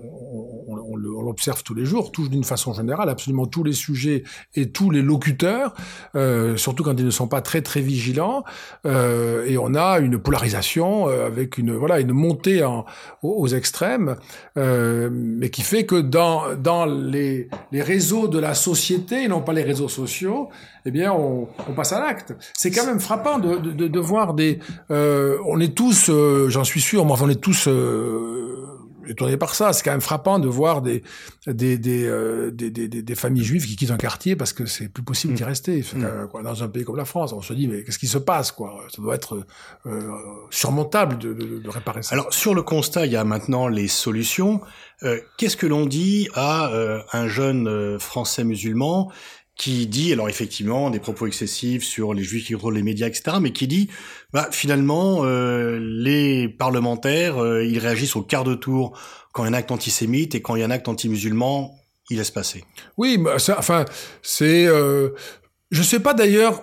on 0.68 0.68
l'observe 0.99 1.63
tous 1.63 1.75
les 1.75 1.85
jours, 1.85 2.13
touche 2.13 2.31
d'une 2.31 2.45
façon 2.45 2.73
générale 2.73 3.09
absolument 3.09 3.47
tous 3.47 3.65
les 3.65 3.73
sujets 3.73 4.25
et 4.55 4.71
tous 4.71 4.91
les 4.91 5.03
locuteurs, 5.03 5.75
euh, 6.15 6.57
surtout 6.57 6.83
quand 6.85 6.97
ils 6.99 7.05
ne 7.05 7.11
sont 7.11 7.29
pas 7.29 7.41
très 7.41 7.63
très 7.63 7.81
vigilants. 7.81 8.45
Euh, 8.87 9.45
et 9.47 9.59
on 9.59 9.75
a 9.75 9.99
une 9.99 10.19
polarisation 10.19 11.09
euh, 11.09 11.27
avec 11.27 11.59
une 11.59 11.75
voilà 11.75 12.01
une 12.01 12.13
montée 12.13 12.65
en, 12.65 12.85
aux, 13.23 13.49
extrêmes, 13.49 14.17
euh, 14.57 15.09
mais 15.13 15.51
qui 15.51 15.63
fait 15.63 15.87
que 15.87 16.01
dans 16.01 16.55
dans 16.57 16.87
les, 16.87 17.49
les 17.73 17.83
réseaux 17.83 18.29
de 18.29 18.39
la 18.39 18.55
société, 18.55 19.25
et 19.25 19.29
non 19.29 19.41
pas 19.41 19.53
les 19.53 19.63
réseaux 19.63 19.89
sociaux, 19.89 20.49
eh 20.85 20.91
bien 20.91 21.13
on, 21.13 21.49
on 21.69 21.73
passe 21.75 21.93
à 21.93 22.01
l'acte. 22.01 22.35
C'est 22.57 22.71
quand 22.71 22.87
même 22.87 23.01
frappant 23.01 23.39
de, 23.39 23.57
de, 23.57 23.89
de 23.89 24.01
voir 24.01 24.35
des. 24.35 24.59
Euh, 24.91 25.39
on 25.47 25.61
est 25.61 25.75
tous, 25.75 26.09
euh, 26.11 26.49
j'en 26.49 26.65
suis 26.65 26.81
sûr, 26.81 27.05
moi 27.05 27.17
on 27.21 27.29
est 27.29 27.41
tous 27.41 27.69
étonné 29.09 29.37
par 29.37 29.55
ça. 29.55 29.73
C'est 29.73 29.83
quand 29.83 29.91
même 29.91 30.01
frappant 30.01 30.39
de 30.39 30.49
voir 30.49 30.83
des 30.83 31.03
des 31.47 31.79
des, 31.79 32.07
euh, 32.07 32.51
des, 32.51 32.71
des, 32.71 32.89
des, 32.89 33.15
familles 33.15 33.45
juives 33.45 33.67
qui 33.67 33.77
quittent 33.77 33.91
un 33.91 33.97
quartier 33.97 34.37
parce 34.37 34.53
que 34.53 34.67
c'est 34.67 34.89
plus 34.89 35.03
possible 35.03 35.35
d'y 35.35 35.43
mm. 35.43 35.47
rester. 35.47 35.85
Mm. 35.95 36.29
Quoi, 36.31 36.43
dans 36.43 36.63
un 36.63 36.69
pays 36.69 36.85
comme 36.85 36.97
la 36.97 37.05
France, 37.05 37.33
on 37.33 37.43
se 37.43 37.53
dit 37.53 37.69
mais 37.69 37.85
qu'est-ce 37.85 37.99
qui 37.99 38.07
se 38.07 38.19
passe 38.19 38.53
quoi? 38.53 38.85
Ça 38.95 39.03
doit 39.03 39.15
être 39.15 39.45
euh, 39.87 40.11
surmontable 40.51 41.19
de, 41.19 41.33
de, 41.33 41.59
de, 41.59 41.71
réparer 41.71 42.03
ça. 42.03 42.15
Alors 42.15 42.33
sur 42.33 42.55
le 42.55 42.63
constat, 42.63 43.07
il 43.07 43.13
y 43.13 43.17
a 43.17 43.25
maintenant 43.25 43.69
les 43.69 43.89
solutions. 43.89 44.61
Euh, 45.05 45.21
qu'est-ce 45.37 45.57
que 45.57 45.67
l'on 45.67 45.87
dit 45.87 46.29
à 46.35 46.73
euh, 46.73 47.01
un 47.13 47.29
jeune 47.29 47.69
euh, 47.69 47.99
français 48.01 48.43
musulman 48.43 49.13
qui 49.59 49.89
dit, 49.89 50.13
alors 50.13 50.29
effectivement, 50.29 50.89
des 50.89 51.01
propos 51.01 51.27
excessifs 51.27 51.83
sur 51.83 52.15
les 52.15 52.23
juifs 52.23 52.47
qui 52.47 52.53
contrôlent 52.53 52.77
les 52.77 52.85
médias, 52.85 53.09
etc., 53.09 53.39
mais 53.43 53.53
qui 53.53 53.67
dit, 53.67 53.91
bah, 54.33 54.49
finalement, 54.53 55.25
euh, 55.25 55.81
les 55.81 56.49
parlementaires, 56.49 57.43
euh, 57.43 57.65
ils 57.65 57.81
réagissent 57.81 58.15
au 58.15 58.23
quart 58.23 58.45
de 58.45 58.55
tour 58.55 58.97
quand 59.33 59.45
il 59.45 59.51
y 59.51 59.53
a 59.53 59.57
un 59.57 59.59
acte 59.59 59.73
antisémite 59.73 60.37
et 60.37 60.41
quand 60.41 60.55
il 60.55 60.61
y 60.61 60.63
a 60.63 60.67
un 60.67 60.71
acte 60.71 60.87
anti-musulman, 60.87 61.75
ils 62.09 62.19
laissent 62.19 62.31
passer. 62.31 62.65
Oui, 62.97 63.19
bah, 63.19 63.41
ça, 63.41 63.57
enfin, 63.59 63.85
c'est... 64.23 64.67
Euh, 64.67 65.11
je 65.73 65.83
sais 65.83 66.01
pas 66.01 66.15
d'ailleurs... 66.15 66.63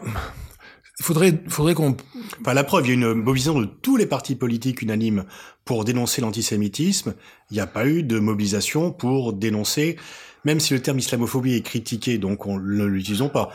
Il 0.97 1.03
faudrait, 1.03 1.43
faudrait 1.49 1.73
qu'on. 1.73 1.97
Enfin, 2.39 2.53
la 2.53 2.63
preuve, 2.63 2.85
il 2.85 2.87
y 2.87 2.91
a 2.91 2.93
une 2.93 3.15
mobilisation 3.15 3.59
de 3.59 3.65
tous 3.65 3.97
les 3.97 4.05
partis 4.05 4.35
politiques 4.35 4.81
unanimes 4.81 5.25
pour 5.65 5.83
dénoncer 5.83 6.21
l'antisémitisme. 6.21 7.15
Il 7.51 7.55
n'y 7.55 7.59
a 7.59 7.67
pas 7.67 7.85
eu 7.85 8.01
de 8.01 8.17
mobilisation 8.17 8.93
pour 8.93 9.33
dénoncer 9.33 9.97
même 10.45 10.59
si 10.59 10.73
le 10.73 10.79
terme 10.79 10.99
islamophobie 10.99 11.55
est 11.55 11.61
critiqué, 11.61 12.17
donc 12.17 12.45
on 12.45 12.59
ne 12.59 12.85
l'utilisons 12.85 13.29
pas. 13.29 13.51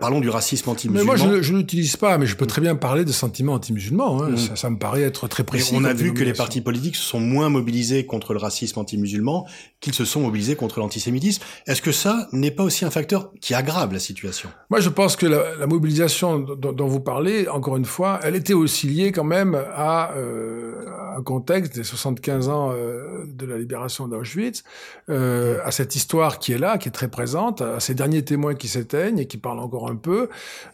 parlons 0.00 0.20
du 0.20 0.30
racisme 0.30 0.70
anti-musulman. 0.70 1.12
Mais 1.12 1.24
moi, 1.24 1.40
je 1.40 1.52
ne 1.52 1.58
l'utilise 1.58 1.96
pas, 1.96 2.18
mais 2.18 2.26
je 2.26 2.34
peux 2.34 2.46
très 2.46 2.60
bien 2.60 2.74
parler 2.74 3.04
de 3.04 3.12
sentiments 3.12 3.54
anti-musulmans. 3.54 4.22
Hein. 4.22 4.30
Mm. 4.30 4.56
Ça, 4.56 4.70
me 4.70 4.78
paraît 4.78 5.02
être 5.02 5.28
très 5.28 5.44
précis. 5.44 5.74
on 5.76 5.84
a 5.84 5.92
vu 5.92 6.14
que 6.14 6.24
les 6.24 6.32
partis 6.32 6.60
politiques 6.60 6.96
se 6.96 7.04
sont 7.04 7.20
moins 7.20 7.50
mobilisés 7.50 8.06
contre 8.06 8.32
le 8.32 8.40
racisme 8.40 8.78
anti-musulman 8.80 9.46
qu'ils 9.80 9.94
se 9.94 10.04
sont 10.04 10.20
mobilisés 10.20 10.56
contre 10.56 10.78
l'antisémitisme. 10.78 11.42
Est-ce 11.66 11.82
que 11.82 11.92
ça 11.92 12.28
n'est 12.32 12.50
pas 12.50 12.64
aussi 12.64 12.84
un 12.84 12.90
facteur 12.90 13.32
qui 13.40 13.54
aggrave 13.54 13.92
la 13.92 13.98
situation? 13.98 14.50
Moi, 14.68 14.80
je 14.80 14.88
pense 14.88 15.16
que 15.16 15.26
la, 15.26 15.66
mobilisation 15.66 16.38
dont, 16.38 16.86
vous 16.86 17.00
parlez, 17.00 17.48
encore 17.48 17.76
une 17.76 17.84
fois, 17.84 18.20
elle 18.22 18.36
était 18.36 18.54
aussi 18.54 18.86
liée 18.86 19.12
quand 19.12 19.24
même 19.24 19.54
à 19.74 20.12
euh, 20.16 20.84
un 21.09 21.09
contexte 21.22 21.74
des 21.74 21.84
75 21.84 22.48
ans 22.48 22.70
euh, 22.72 23.24
de 23.26 23.46
la 23.46 23.58
libération 23.58 24.08
d'Auschwitz, 24.08 24.64
euh, 25.08 25.58
à 25.64 25.70
cette 25.70 25.96
histoire 25.96 26.38
qui 26.38 26.52
est 26.52 26.58
là, 26.58 26.78
qui 26.78 26.88
est 26.88 26.92
très 26.92 27.08
présente, 27.08 27.62
à 27.62 27.80
ces 27.80 27.94
derniers 27.94 28.24
témoins 28.24 28.54
qui 28.54 28.68
s'éteignent 28.68 29.18
et 29.18 29.26
qui 29.26 29.38
parlent 29.38 29.60
encore 29.60 29.90
un 29.90 29.96
peu. 29.96 30.28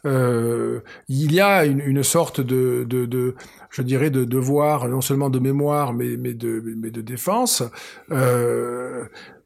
Euh, 0.05 0.81
il 1.09 1.33
y 1.33 1.41
a 1.41 1.65
une, 1.65 1.81
une 1.81 2.03
sorte 2.03 2.41
de, 2.41 2.85
de, 2.89 3.07
de, 3.07 3.35
je 3.71 3.83
dirais, 3.83 4.11
de 4.11 4.25
devoir 4.25 4.89
non 4.89 5.01
seulement 5.01 5.31
de 5.31 5.39
mémoire, 5.39 5.93
mais, 5.93 6.17
mais, 6.17 6.35
de, 6.35 6.63
mais 6.77 6.91
de 6.91 7.01
défense. 7.01 7.63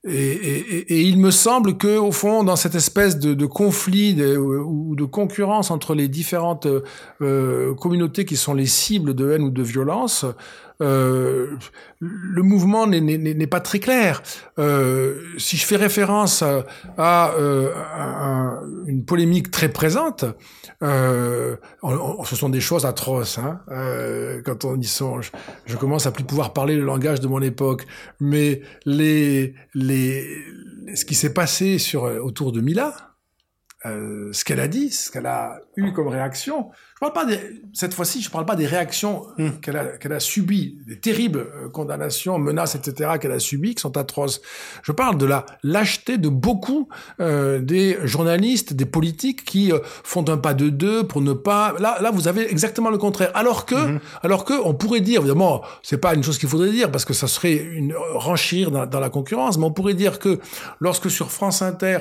Et, 0.02 0.12
et, 0.12 0.94
et, 0.94 1.02
il 1.02 1.18
me 1.18 1.30
semble 1.30 1.76
que, 1.76 1.98
au 1.98 2.10
fond, 2.10 2.42
dans 2.42 2.56
cette 2.56 2.74
espèce 2.74 3.18
de, 3.18 3.34
de 3.34 3.44
conflit 3.44 4.14
de, 4.14 4.34
ou 4.34 4.96
de 4.96 5.04
concurrence 5.04 5.70
entre 5.70 5.94
les 5.94 6.08
différentes 6.08 6.66
euh, 7.20 7.74
communautés 7.74 8.24
qui 8.24 8.36
sont 8.36 8.54
les 8.54 8.64
cibles 8.64 9.12
de 9.12 9.30
haine 9.30 9.42
ou 9.42 9.50
de 9.50 9.62
violence, 9.62 10.24
euh, 10.80 11.56
le 12.00 12.42
mouvement 12.42 12.86
n'est 12.86 13.46
pas 13.46 13.60
très 13.60 13.78
clair. 13.78 14.22
Euh, 14.58 15.20
si 15.38 15.56
je 15.56 15.66
fais 15.66 15.76
référence 15.76 16.42
à, 16.96 17.34
euh, 17.34 17.70
une 18.86 19.04
polémique 19.04 19.50
très 19.50 19.68
présente, 19.68 20.24
euh, 20.82 21.56
ce 22.24 22.36
sont 22.36 22.48
des 22.48 22.60
choses 22.60 22.86
atroces. 22.86 23.38
Hein, 23.38 23.60
quand 24.44 24.64
on 24.64 24.78
y 24.78 24.84
songe, 24.84 25.32
je 25.66 25.76
commence 25.76 26.06
à 26.06 26.12
plus 26.12 26.24
pouvoir 26.24 26.52
parler 26.52 26.76
le 26.76 26.84
langage 26.84 27.20
de 27.20 27.28
mon 27.28 27.42
époque, 27.42 27.86
mais 28.18 28.62
les, 28.86 29.54
les, 29.74 30.26
ce 30.94 31.04
qui 31.04 31.14
s'est 31.14 31.34
passé 31.34 31.78
sur 31.78 32.04
autour 32.04 32.52
de 32.52 32.60
Mila, 32.60 33.09
euh, 33.86 34.32
ce 34.32 34.44
qu'elle 34.44 34.60
a 34.60 34.68
dit, 34.68 34.90
ce 34.90 35.10
qu'elle 35.10 35.26
a 35.26 35.60
eu 35.76 35.92
comme 35.92 36.08
réaction, 36.08 36.70
je 37.00 37.08
parle 37.08 37.12
pas 37.14 37.24
des, 37.24 37.62
cette 37.72 37.94
fois-ci, 37.94 38.20
je 38.20 38.28
parle 38.28 38.44
pas 38.44 38.56
des 38.56 38.66
réactions 38.66 39.26
hmm. 39.38 39.52
qu'elle 39.62 39.76
a, 39.78 39.84
qu'elle 39.96 40.12
a 40.12 40.20
subies, 40.20 40.76
des 40.86 41.00
terribles 41.00 41.46
euh, 41.54 41.68
condamnations, 41.70 42.38
menaces, 42.38 42.74
etc. 42.74 43.12
qu'elle 43.18 43.32
a 43.32 43.38
subies, 43.38 43.74
qui 43.74 43.80
sont 43.80 43.96
atroces. 43.96 44.42
Je 44.82 44.92
parle 44.92 45.16
de 45.16 45.24
la 45.24 45.46
lâcheté 45.62 46.18
de 46.18 46.28
beaucoup 46.28 46.88
euh, 47.20 47.60
des 47.60 47.96
journalistes, 48.04 48.74
des 48.74 48.84
politiques 48.84 49.46
qui 49.46 49.72
euh, 49.72 49.78
font 49.84 50.28
un 50.28 50.36
pas 50.36 50.52
de 50.52 50.68
deux 50.68 51.06
pour 51.06 51.22
ne 51.22 51.32
pas. 51.32 51.74
Là, 51.78 51.96
là, 52.02 52.10
vous 52.10 52.28
avez 52.28 52.50
exactement 52.50 52.90
le 52.90 52.98
contraire. 52.98 53.30
Alors 53.32 53.64
que, 53.64 53.74
hmm. 53.74 54.00
alors 54.22 54.44
que, 54.44 54.52
on 54.62 54.74
pourrait 54.74 55.00
dire, 55.00 55.20
évidemment, 55.20 55.62
c'est 55.82 56.02
pas 56.02 56.12
une 56.12 56.22
chose 56.22 56.36
qu'il 56.36 56.50
faudrait 56.50 56.70
dire 56.70 56.90
parce 56.90 57.06
que 57.06 57.14
ça 57.14 57.28
serait 57.28 57.54
une 57.54 57.94
renchir 57.96 58.70
dans, 58.70 58.84
dans 58.84 59.00
la 59.00 59.08
concurrence, 59.08 59.56
mais 59.56 59.64
on 59.64 59.72
pourrait 59.72 59.94
dire 59.94 60.18
que 60.18 60.38
lorsque 60.80 61.10
sur 61.10 61.30
France 61.30 61.62
Inter 61.62 62.00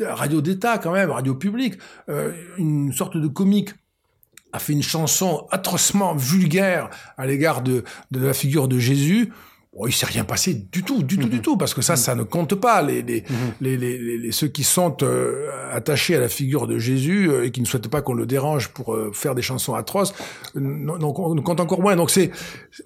radio 0.00 0.40
d'État 0.40 0.78
quand 0.78 0.92
même, 0.92 1.10
radio 1.10 1.34
publique, 1.34 1.74
euh, 2.08 2.32
une 2.58 2.92
sorte 2.92 3.16
de 3.16 3.26
comique 3.28 3.70
a 4.52 4.58
fait 4.58 4.72
une 4.72 4.82
chanson 4.82 5.46
atrocement 5.50 6.14
vulgaire 6.14 6.90
à 7.16 7.26
l'égard 7.26 7.62
de, 7.62 7.84
de 8.10 8.20
la 8.20 8.32
figure 8.32 8.68
de 8.68 8.78
Jésus, 8.78 9.32
Oh, 9.78 9.86
il 9.86 9.92
s'est 9.92 10.06
rien 10.06 10.24
passé 10.24 10.54
du 10.54 10.82
tout, 10.82 11.02
du 11.02 11.18
tout, 11.18 11.28
du 11.28 11.36
mhm. 11.36 11.42
tout, 11.42 11.56
parce 11.58 11.74
que 11.74 11.82
ça, 11.82 11.96
ça 11.96 12.14
ne 12.14 12.22
compte 12.22 12.54
pas. 12.54 12.80
Les, 12.80 13.02
les, 13.02 13.24
mhm. 13.28 13.36
les, 13.60 13.76
les, 13.76 14.18
les, 14.18 14.32
ceux 14.32 14.48
qui 14.48 14.64
sont 14.64 14.96
euh, 15.02 15.50
attachés 15.70 16.16
à 16.16 16.20
la 16.20 16.30
figure 16.30 16.66
de 16.66 16.78
Jésus 16.78 17.28
euh, 17.28 17.44
et 17.44 17.50
qui 17.50 17.60
ne 17.60 17.66
souhaitent 17.66 17.88
pas 17.88 18.00
qu'on 18.00 18.14
le 18.14 18.24
dérange 18.24 18.68
pour 18.68 18.94
euh, 18.94 19.10
faire 19.12 19.34
des 19.34 19.42
chansons 19.42 19.74
atroces, 19.74 20.14
donc 20.54 21.18
on 21.18 21.36
compte 21.42 21.60
encore 21.60 21.82
moins. 21.82 21.94
Donc 21.94 22.10
c'est 22.10 22.30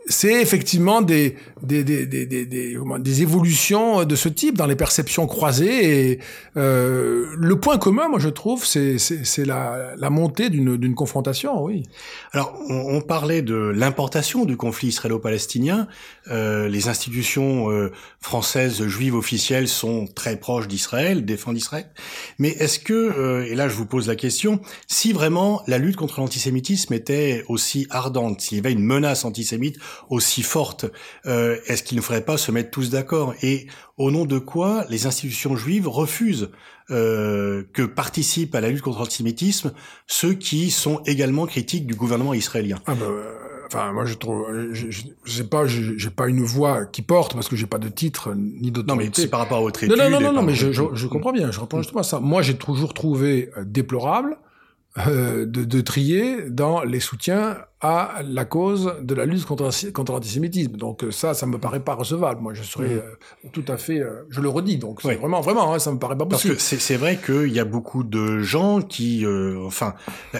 c'est 0.07 0.43
effectivement 0.43 1.01
des 1.01 1.37
des, 1.63 1.85
des, 1.85 2.07
des, 2.07 2.27
des, 2.27 2.45
des, 2.45 3.23
évolutions 3.23 4.05
de 4.05 4.17
ce 4.17 4.29
type 4.29 4.59
dans 4.59 4.67
les 4.67 4.77
perceptions 4.77 5.29
croisées. 5.29 6.11
Et 6.11 6.19
le 6.57 7.55
point 7.55 7.79
commun, 7.79 8.09
moi, 8.09 8.19
je 8.19 8.29
trouve, 8.29 8.65
c'est 8.65 8.99
c'est 8.99 9.45
la, 9.45 9.95
la 9.97 10.11
montée 10.11 10.51
d'une 10.51 10.77
d'une 10.77 10.97
confrontation, 10.97 11.63
oui. 11.63 11.85
Alors, 12.33 12.59
on, 12.69 12.97
on 12.97 13.01
parlait 13.01 13.43
de 13.43 13.55
l'importation 13.55 14.45
du 14.45 14.57
conflit 14.57 14.89
israélo-palestinien. 14.89 15.87
les 16.29 16.80
les 16.81 16.89
institutions 16.89 17.71
euh, 17.71 17.93
françaises 18.21 18.87
juives 18.87 19.15
officielles 19.15 19.69
sont 19.69 20.07
très 20.07 20.39
proches 20.39 20.67
d'Israël, 20.67 21.27
défendent 21.27 21.59
Israël. 21.59 21.91
Mais 22.39 22.49
est-ce 22.49 22.79
que, 22.79 22.95
euh, 22.95 23.45
et 23.45 23.55
là 23.55 23.69
je 23.69 23.75
vous 23.75 23.85
pose 23.85 24.09
la 24.09 24.17
question, 24.17 24.61
si 24.87 25.13
vraiment 25.13 25.63
la 25.67 25.77
lutte 25.77 25.97
contre 25.97 26.21
l'antisémitisme 26.21 26.95
était 26.95 27.45
aussi 27.49 27.87
ardente, 27.91 28.41
s'il 28.41 28.57
y 28.57 28.61
avait 28.61 28.73
une 28.73 28.83
menace 28.83 29.27
antisémite 29.27 29.77
aussi 30.09 30.43
forte, 30.43 30.87
euh, 31.27 31.59
est-ce 31.67 31.83
qu'il 31.83 31.99
ne 31.99 32.03
faudrait 32.03 32.25
pas 32.25 32.39
se 32.39 32.51
mettre 32.51 32.71
tous 32.71 32.89
d'accord? 32.89 33.35
Et 33.43 33.67
au 33.99 34.11
nom 34.11 34.25
de 34.25 34.39
quoi 34.39 34.87
les 34.89 35.05
institutions 35.05 35.57
juives 35.57 35.87
refusent 35.87 36.51
que 36.89 37.85
participent 37.87 38.57
à 38.57 38.61
la 38.61 38.69
lutte 38.69 38.81
contre 38.81 38.99
l'antisémitisme 38.99 39.73
ceux 40.09 40.35
qui 40.35 40.73
sont 40.73 41.01
également 41.07 41.47
critiques 41.47 41.87
du 41.87 41.95
gouvernement 41.95 42.35
israélien? 42.35 42.81
Ah 42.87 42.97
bah, 42.97 43.07
Enfin, 43.73 43.93
moi, 43.93 44.05
je 44.05 44.15
trouve, 44.15 44.49
je, 44.73 44.91
je, 44.91 45.33
sais 45.33 45.45
pas, 45.45 45.65
j'ai 45.65 46.11
pas 46.11 46.27
une 46.27 46.43
voix 46.43 46.87
qui 46.87 47.03
porte 47.03 47.35
parce 47.35 47.49
que 47.49 47.55
j'ai 47.55 47.69
pas 47.69 47.79
de 47.79 47.89
titre 47.89 48.35
ni 48.35 48.73
d'autorité. 48.73 48.89
Non, 48.89 48.97
mais 48.97 49.11
c'est 49.15 49.29
par 49.29 49.39
rapport 49.39 49.59
à 49.59 49.61
votre 49.61 49.85
étude. 49.85 49.97
Non, 49.97 50.11
non, 50.11 50.21
non, 50.21 50.33
non, 50.33 50.43
mais 50.43 50.55
je, 50.55 50.73
je, 50.73 51.07
comprends 51.07 51.31
bien. 51.31 51.53
Je 51.53 51.61
reprends 51.61 51.79
justement 51.79 52.03
ça. 52.03 52.19
Moi, 52.19 52.43
j'ai 52.43 52.57
toujours 52.57 52.95
trouvé 52.95 53.51
euh, 53.57 53.63
déplorable 53.65 54.39
euh, 55.07 55.47
de, 55.47 55.63
de, 55.63 55.81
trier 55.83 56.51
dans 56.51 56.83
les 56.83 56.99
soutiens 56.99 57.59
à 57.83 58.21
la 58.29 58.45
cause 58.45 58.95
de 59.01 59.15
la 59.15 59.25
lutte 59.25 59.47
contre, 59.47 59.71
contre 59.93 60.13
l'antisémitisme. 60.13 60.77
Donc 60.77 61.03
euh, 61.03 61.11
ça, 61.11 61.33
ça 61.33 61.47
me 61.47 61.59
paraît 61.59 61.81
pas 61.81 61.95
recevable. 61.95 62.41
Moi, 62.43 62.53
je 62.53 62.63
serais 62.63 62.89
mmh. 62.89 63.03
euh, 63.47 63.49
tout 63.53 63.65
à 63.69 63.79
fait, 63.79 64.01
euh, 64.01 64.27
je 64.29 64.43
le 64.43 64.51
redis. 64.51 64.77
Donc 64.77 65.03
vraiment, 65.03 65.41
vraiment, 65.41 65.73
hein, 65.73 65.79
ça 65.79 65.91
me 65.91 65.99
paraît 65.99 66.17
pas 66.17 66.27
possible. 66.27 66.55
Parce 66.55 66.69
que 66.69 66.77
c'est 66.77 66.97
vrai 66.97 67.19
qu'il 67.25 67.53
y 67.53 67.59
a 67.59 67.65
beaucoup 67.65 68.05
de 68.05 68.41
gens 68.41 68.83
qui, 68.83 69.25
enfin, 69.65 69.95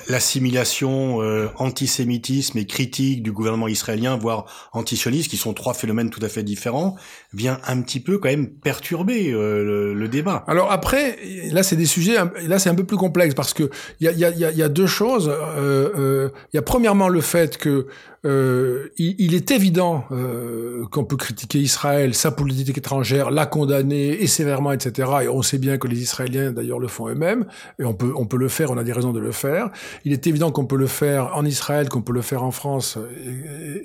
l'assimilation 0.09 1.19
antisémitisme 1.57 2.59
et 2.59 2.67
critique 2.67 3.23
du 3.23 3.33
gouvernement 3.33 3.69
israélien, 3.69 4.17
voire 4.17 4.71
antisioniste, 4.73 5.31
qui 5.31 5.37
sont 5.37 5.55
trois 5.55 5.75
phénomènes 5.75 6.11
tout 6.11 6.21
à 6.23 6.29
fait 6.29 6.43
différents, 6.43 6.97
vient 7.33 7.59
un 7.67 7.81
petit 7.81 8.01
peu 8.01 8.19
quand 8.19 8.29
même 8.29 8.51
perturber 8.51 9.31
le, 9.31 9.95
le, 9.95 10.09
débat. 10.09 10.45
Alors 10.47 10.73
après, 10.73 11.19
là 11.51 11.63
c'est 11.63 11.77
des 11.77 11.87
sujets, 11.87 12.17
là 12.47 12.59
c'est 12.59 12.69
un 12.69 12.75
peu 12.75 12.85
plus 12.85 12.97
complexe 12.97 13.35
parce 13.35 13.55
que 13.55 13.71
il 14.01 14.07
y 14.07 14.09
a, 14.09 14.31
y, 14.31 14.45
a, 14.45 14.51
y 14.51 14.63
a 14.63 14.69
deux 14.69 14.87
choses. 14.87 15.33
Il 15.57 16.57
y 16.57 16.59
a 16.59 16.63
premièrement 16.63 17.09
le 17.09 17.21
fait 17.31 17.57
que 17.57 17.87
euh, 18.27 18.89
il, 18.99 19.15
il, 19.19 19.35
est 19.35 19.51
évident 19.51 20.05
euh, 20.13 20.85
qu'on 20.91 21.05
peut 21.05 21.17
critiquer 21.17 21.59
Israël, 21.59 22.15
sa 22.15 22.31
politique 22.31 22.77
étrangère, 22.77 23.31
la 23.31 23.47
condamner 23.47 24.23
et 24.23 24.27
sévèrement, 24.27 24.73
etc. 24.73 25.11
Et 25.23 25.29
on 25.29 25.41
sait 25.41 25.57
bien 25.57 25.79
que 25.79 25.89
les 25.89 26.03
Israéliens 26.03 26.53
d'ailleurs 26.53 26.79
le 26.79 26.89
font 26.89 27.09
eux-mêmes, 27.09 27.47
et 27.79 27.85
on 27.85 27.95
peut 27.95 28.13
on 28.15 28.27
peut 28.27 28.37
le 28.37 28.49
faire, 28.49 28.71
on 28.71 28.77
a 28.77 28.85
des 28.85 28.93
raisons 28.93 29.13
de 29.13 29.21
le 29.21 29.33
faire. 29.33 29.71
Il 30.05 30.13
est 30.13 30.27
évident 30.27 30.51
qu'on 30.53 30.67
peut 30.67 30.77
le 30.77 30.87
faire 30.87 31.35
en 31.35 31.47
Israël, 31.47 31.89
qu'on 31.89 32.03
peut 32.03 32.13
le 32.13 32.21
faire 32.21 32.43
en 32.43 32.51
France 32.51 32.99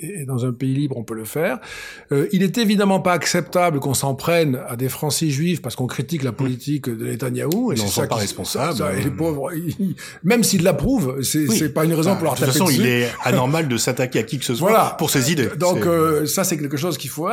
et, 0.02 0.22
et, 0.22 0.26
dans 0.26 0.46
un 0.46 0.52
pays 0.52 0.74
libre, 0.74 0.98
on 0.98 1.04
peut 1.04 1.16
le 1.16 1.26
faire. 1.26 1.60
Euh, 2.12 2.28
il 2.34 2.44
est 2.44 2.58
évidemment 2.58 3.00
pas 3.00 3.14
acceptable 3.14 3.80
qu'on 3.80 3.94
s'en 3.94 4.16
prenne 4.16 4.60
à 4.68 4.76
des 4.76 4.90
Français 4.90 5.30
juifs 5.30 5.62
parce 5.62 5.78
qu'on 5.78 5.88
critique 5.88 6.24
la 6.24 6.34
politique 6.34 6.90
de 6.90 7.06
Netanyahou. 7.06 7.72
Et 7.72 7.78
c'est 7.78 7.88
ça 7.88 8.06
pas 8.06 8.16
responsable. 8.16 8.84
et 8.98 9.02
les 9.02 9.12
pauvres, 9.12 9.52
même 10.26 10.44
s'ils 10.44 10.64
l'approuvent, 10.64 11.22
c'est 11.22 11.48
oui. 11.48 11.70
pas 11.70 11.86
une 11.86 11.94
raison 11.94 12.16
pour 12.16 12.26
leur 12.26 12.36
taper 12.36 12.48
De 12.48 12.58
toute 12.58 12.68
façon, 12.68 12.82
il 12.82 12.86
est 12.86 13.10
anormal 13.24 13.70
de 13.70 13.78
s'attaquer 13.78 14.20
à 14.20 14.25
qui 14.26 14.40
que 14.40 14.46
ce 14.46 14.56
soit 14.56 14.70
voilà. 14.70 14.96
pour 14.98 15.10
ses 15.10 15.32
idées. 15.32 15.50
Donc 15.58 15.86
euh, 15.86 16.26
ça, 16.26 16.44
c'est 16.44 16.58
quelque 16.58 16.78
chose 16.78 16.98
qu'il 16.98 17.10
faut. 17.10 17.28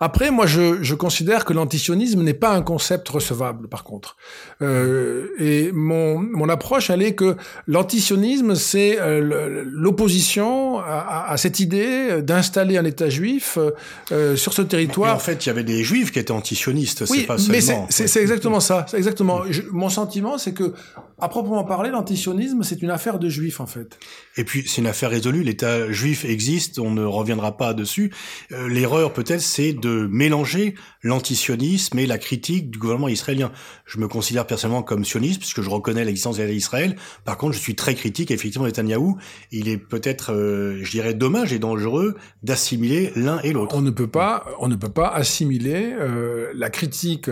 Après, 0.00 0.30
moi, 0.30 0.46
je, 0.46 0.82
je 0.82 0.94
considère 0.94 1.44
que 1.44 1.52
l'antisionisme 1.52 2.22
n'est 2.22 2.34
pas 2.34 2.50
un 2.50 2.62
concept 2.62 3.08
recevable, 3.08 3.68
par 3.68 3.84
contre. 3.84 4.16
Euh, 4.62 5.28
et 5.38 5.70
mon, 5.72 6.18
mon 6.18 6.48
approche, 6.48 6.90
elle 6.90 7.02
est 7.02 7.14
que 7.14 7.36
l'antisionisme, 7.66 8.54
c'est 8.54 8.98
euh, 9.00 9.64
l'opposition 9.66 10.78
à, 10.78 11.26
à, 11.28 11.36
cette 11.36 11.60
idée 11.60 12.22
d'installer 12.22 12.76
un 12.76 12.84
État 12.84 13.08
juif 13.08 13.58
sur 14.36 14.52
ce 14.52 14.62
territoire. 14.62 15.10
Mais 15.10 15.16
en 15.16 15.18
fait, 15.18 15.44
il 15.44 15.48
y 15.48 15.50
avait 15.50 15.64
des 15.64 15.84
juifs 15.84 16.12
qui 16.12 16.18
étaient 16.18 16.32
antisionistes. 16.32 17.04
Oui, 17.10 17.24
pas 17.24 17.36
mais 17.50 17.60
c'est 17.60 18.20
exactement 18.20 18.60
ça. 18.60 18.86
C'est 18.88 18.96
exactement. 18.96 19.42
Je, 19.50 19.62
mon 19.70 19.88
sentiment, 19.88 20.38
c'est 20.38 20.52
que, 20.52 20.72
à 21.20 21.28
proprement 21.28 21.64
parler, 21.64 21.90
l'antisionisme, 21.90 22.62
c'est 22.62 22.82
une 22.82 22.90
affaire 22.90 23.18
de 23.18 23.28
juifs, 23.28 23.60
en 23.60 23.66
fait. 23.66 23.98
Et 24.36 24.44
puis, 24.44 24.64
c'est 24.66 24.80
une 24.80 24.86
affaire 24.86 25.10
résolue. 25.10 25.42
L'État 25.42 25.90
juif 25.90 26.24
existe 26.36 26.78
on 26.78 26.90
ne 26.90 27.04
reviendra 27.04 27.56
pas 27.56 27.72
dessus. 27.72 28.12
Euh, 28.52 28.68
l'erreur 28.68 29.14
peut-être, 29.14 29.40
c'est 29.40 29.72
de 29.72 30.06
mélanger 30.10 30.74
l'antisionisme 31.02 31.98
et 31.98 32.06
la 32.06 32.18
critique 32.18 32.70
du 32.70 32.78
gouvernement 32.78 33.08
israélien. 33.08 33.52
Je 33.86 33.98
me 33.98 34.06
considère 34.06 34.46
personnellement 34.46 34.82
comme 34.82 35.04
sioniste 35.04 35.40
puisque 35.40 35.62
je 35.62 35.70
reconnais 35.70 36.04
l'existence 36.04 36.38
d'Israël. 36.38 36.96
Par 37.24 37.38
contre, 37.38 37.54
je 37.54 37.60
suis 37.60 37.74
très 37.74 37.94
critique 37.94 38.30
effectivement 38.30 38.66
Netanyahou. 38.66 39.16
Il 39.50 39.68
est 39.68 39.78
peut-être, 39.78 40.34
euh, 40.34 40.78
je 40.82 40.90
dirais, 40.90 41.14
dommage 41.14 41.54
et 41.54 41.58
dangereux 41.58 42.16
d'assimiler 42.42 43.12
l'un 43.16 43.38
et 43.40 43.52
l'autre. 43.52 43.74
On 43.74 43.80
ne 43.80 43.90
peut 43.90 44.08
pas, 44.08 44.44
on 44.60 44.68
ne 44.68 44.76
peut 44.76 44.90
pas 44.90 45.08
assimiler 45.08 45.94
euh, 45.98 46.52
la 46.54 46.68
critique 46.68 47.30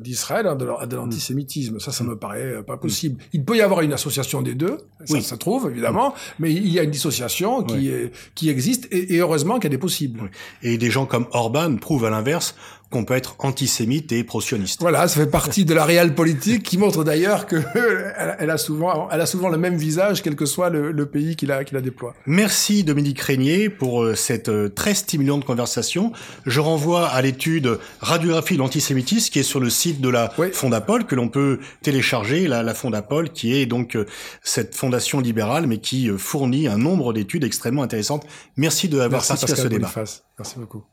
d'Israël 0.00 0.46
à 0.46 0.54
de 0.54 0.96
l'antisémitisme. 0.96 1.78
Ça, 1.78 1.92
ça 1.92 2.04
me 2.04 2.16
paraît 2.16 2.62
pas 2.66 2.78
possible. 2.78 3.20
Il 3.34 3.44
peut 3.44 3.56
y 3.56 3.60
avoir 3.60 3.82
une 3.82 3.92
association 3.92 4.40
des 4.40 4.54
deux, 4.54 4.78
ça, 5.04 5.14
oui. 5.14 5.22
ça 5.22 5.36
trouve 5.36 5.70
évidemment, 5.70 6.14
mais 6.38 6.52
il 6.52 6.68
y 6.68 6.78
a 6.78 6.82
une 6.82 6.90
dissociation 6.90 7.62
qui, 7.62 7.88
est, 7.88 8.12
qui 8.34 8.45
existe 8.50 8.88
et, 8.90 9.18
heureusement 9.18 9.58
qu'elle 9.58 9.74
est 9.74 9.78
possible. 9.78 10.30
Et 10.62 10.78
des 10.78 10.90
gens 10.90 11.06
comme 11.06 11.26
Orban 11.32 11.76
prouvent 11.76 12.04
à 12.04 12.10
l'inverse 12.10 12.54
qu'on 12.90 13.04
peut 13.04 13.14
être 13.14 13.36
antisémite 13.40 14.12
et 14.12 14.22
pro-sioniste. 14.22 14.80
Voilà, 14.80 15.08
ça 15.08 15.20
fait 15.20 15.30
partie 15.30 15.64
de 15.64 15.74
la 15.74 15.84
réelle 15.84 16.14
politique 16.14 16.62
qui 16.62 16.78
montre 16.78 17.02
d'ailleurs 17.04 17.46
que 17.46 17.56
elle 18.38 18.50
a 18.50 18.58
souvent, 18.58 19.08
elle 19.10 19.20
a 19.20 19.26
souvent 19.26 19.48
le 19.48 19.58
même 19.58 19.76
visage, 19.76 20.22
quel 20.22 20.36
que 20.36 20.46
soit 20.46 20.70
le, 20.70 20.92
le 20.92 21.06
pays 21.06 21.36
qui 21.36 21.46
la, 21.46 21.64
qui 21.64 21.74
la 21.74 21.80
déploie. 21.80 22.14
Merci 22.26 22.84
Dominique 22.84 23.20
Régnier 23.20 23.70
pour 23.70 24.02
euh, 24.02 24.14
cette 24.14 24.48
euh, 24.48 24.68
très 24.68 24.94
stimulante 24.94 25.44
conversation. 25.44 26.12
Je 26.44 26.60
renvoie 26.60 27.08
à 27.08 27.20
l'étude 27.22 27.78
Radiographie 28.00 28.54
de 28.54 28.60
l'antisémitisme 28.60 29.32
qui 29.32 29.40
est 29.40 29.44
sur 29.44 29.60
le 29.60 29.70
site 29.70 30.00
de 30.00 30.08
la 30.08 30.32
Oui. 30.38 30.48
Fondapol 30.52 31.06
que 31.06 31.14
l'on 31.14 31.28
peut 31.28 31.58
télécharger, 31.82 32.46
la, 32.46 32.62
la 32.62 32.74
Fondapol 32.74 33.30
qui 33.30 33.54
est 33.56 33.66
donc 33.66 33.96
euh, 33.96 34.06
cette 34.42 34.76
fondation 34.76 35.20
libérale 35.20 35.66
mais 35.66 35.78
qui 35.78 36.08
fournit 36.16 36.68
un 36.68 36.78
nombre 36.78 37.12
d'études 37.12 37.44
extrêmement 37.44 37.82
intéressantes. 37.82 38.26
Merci 38.56 38.88
de 38.88 39.00
avoir 39.00 39.20
Merci 39.20 39.28
participé 39.28 39.52
à 39.52 39.56
ce 39.56 39.68
débat. 39.68 39.88
Boniface. 39.88 40.24
Merci 40.38 40.58
beaucoup. 40.58 40.84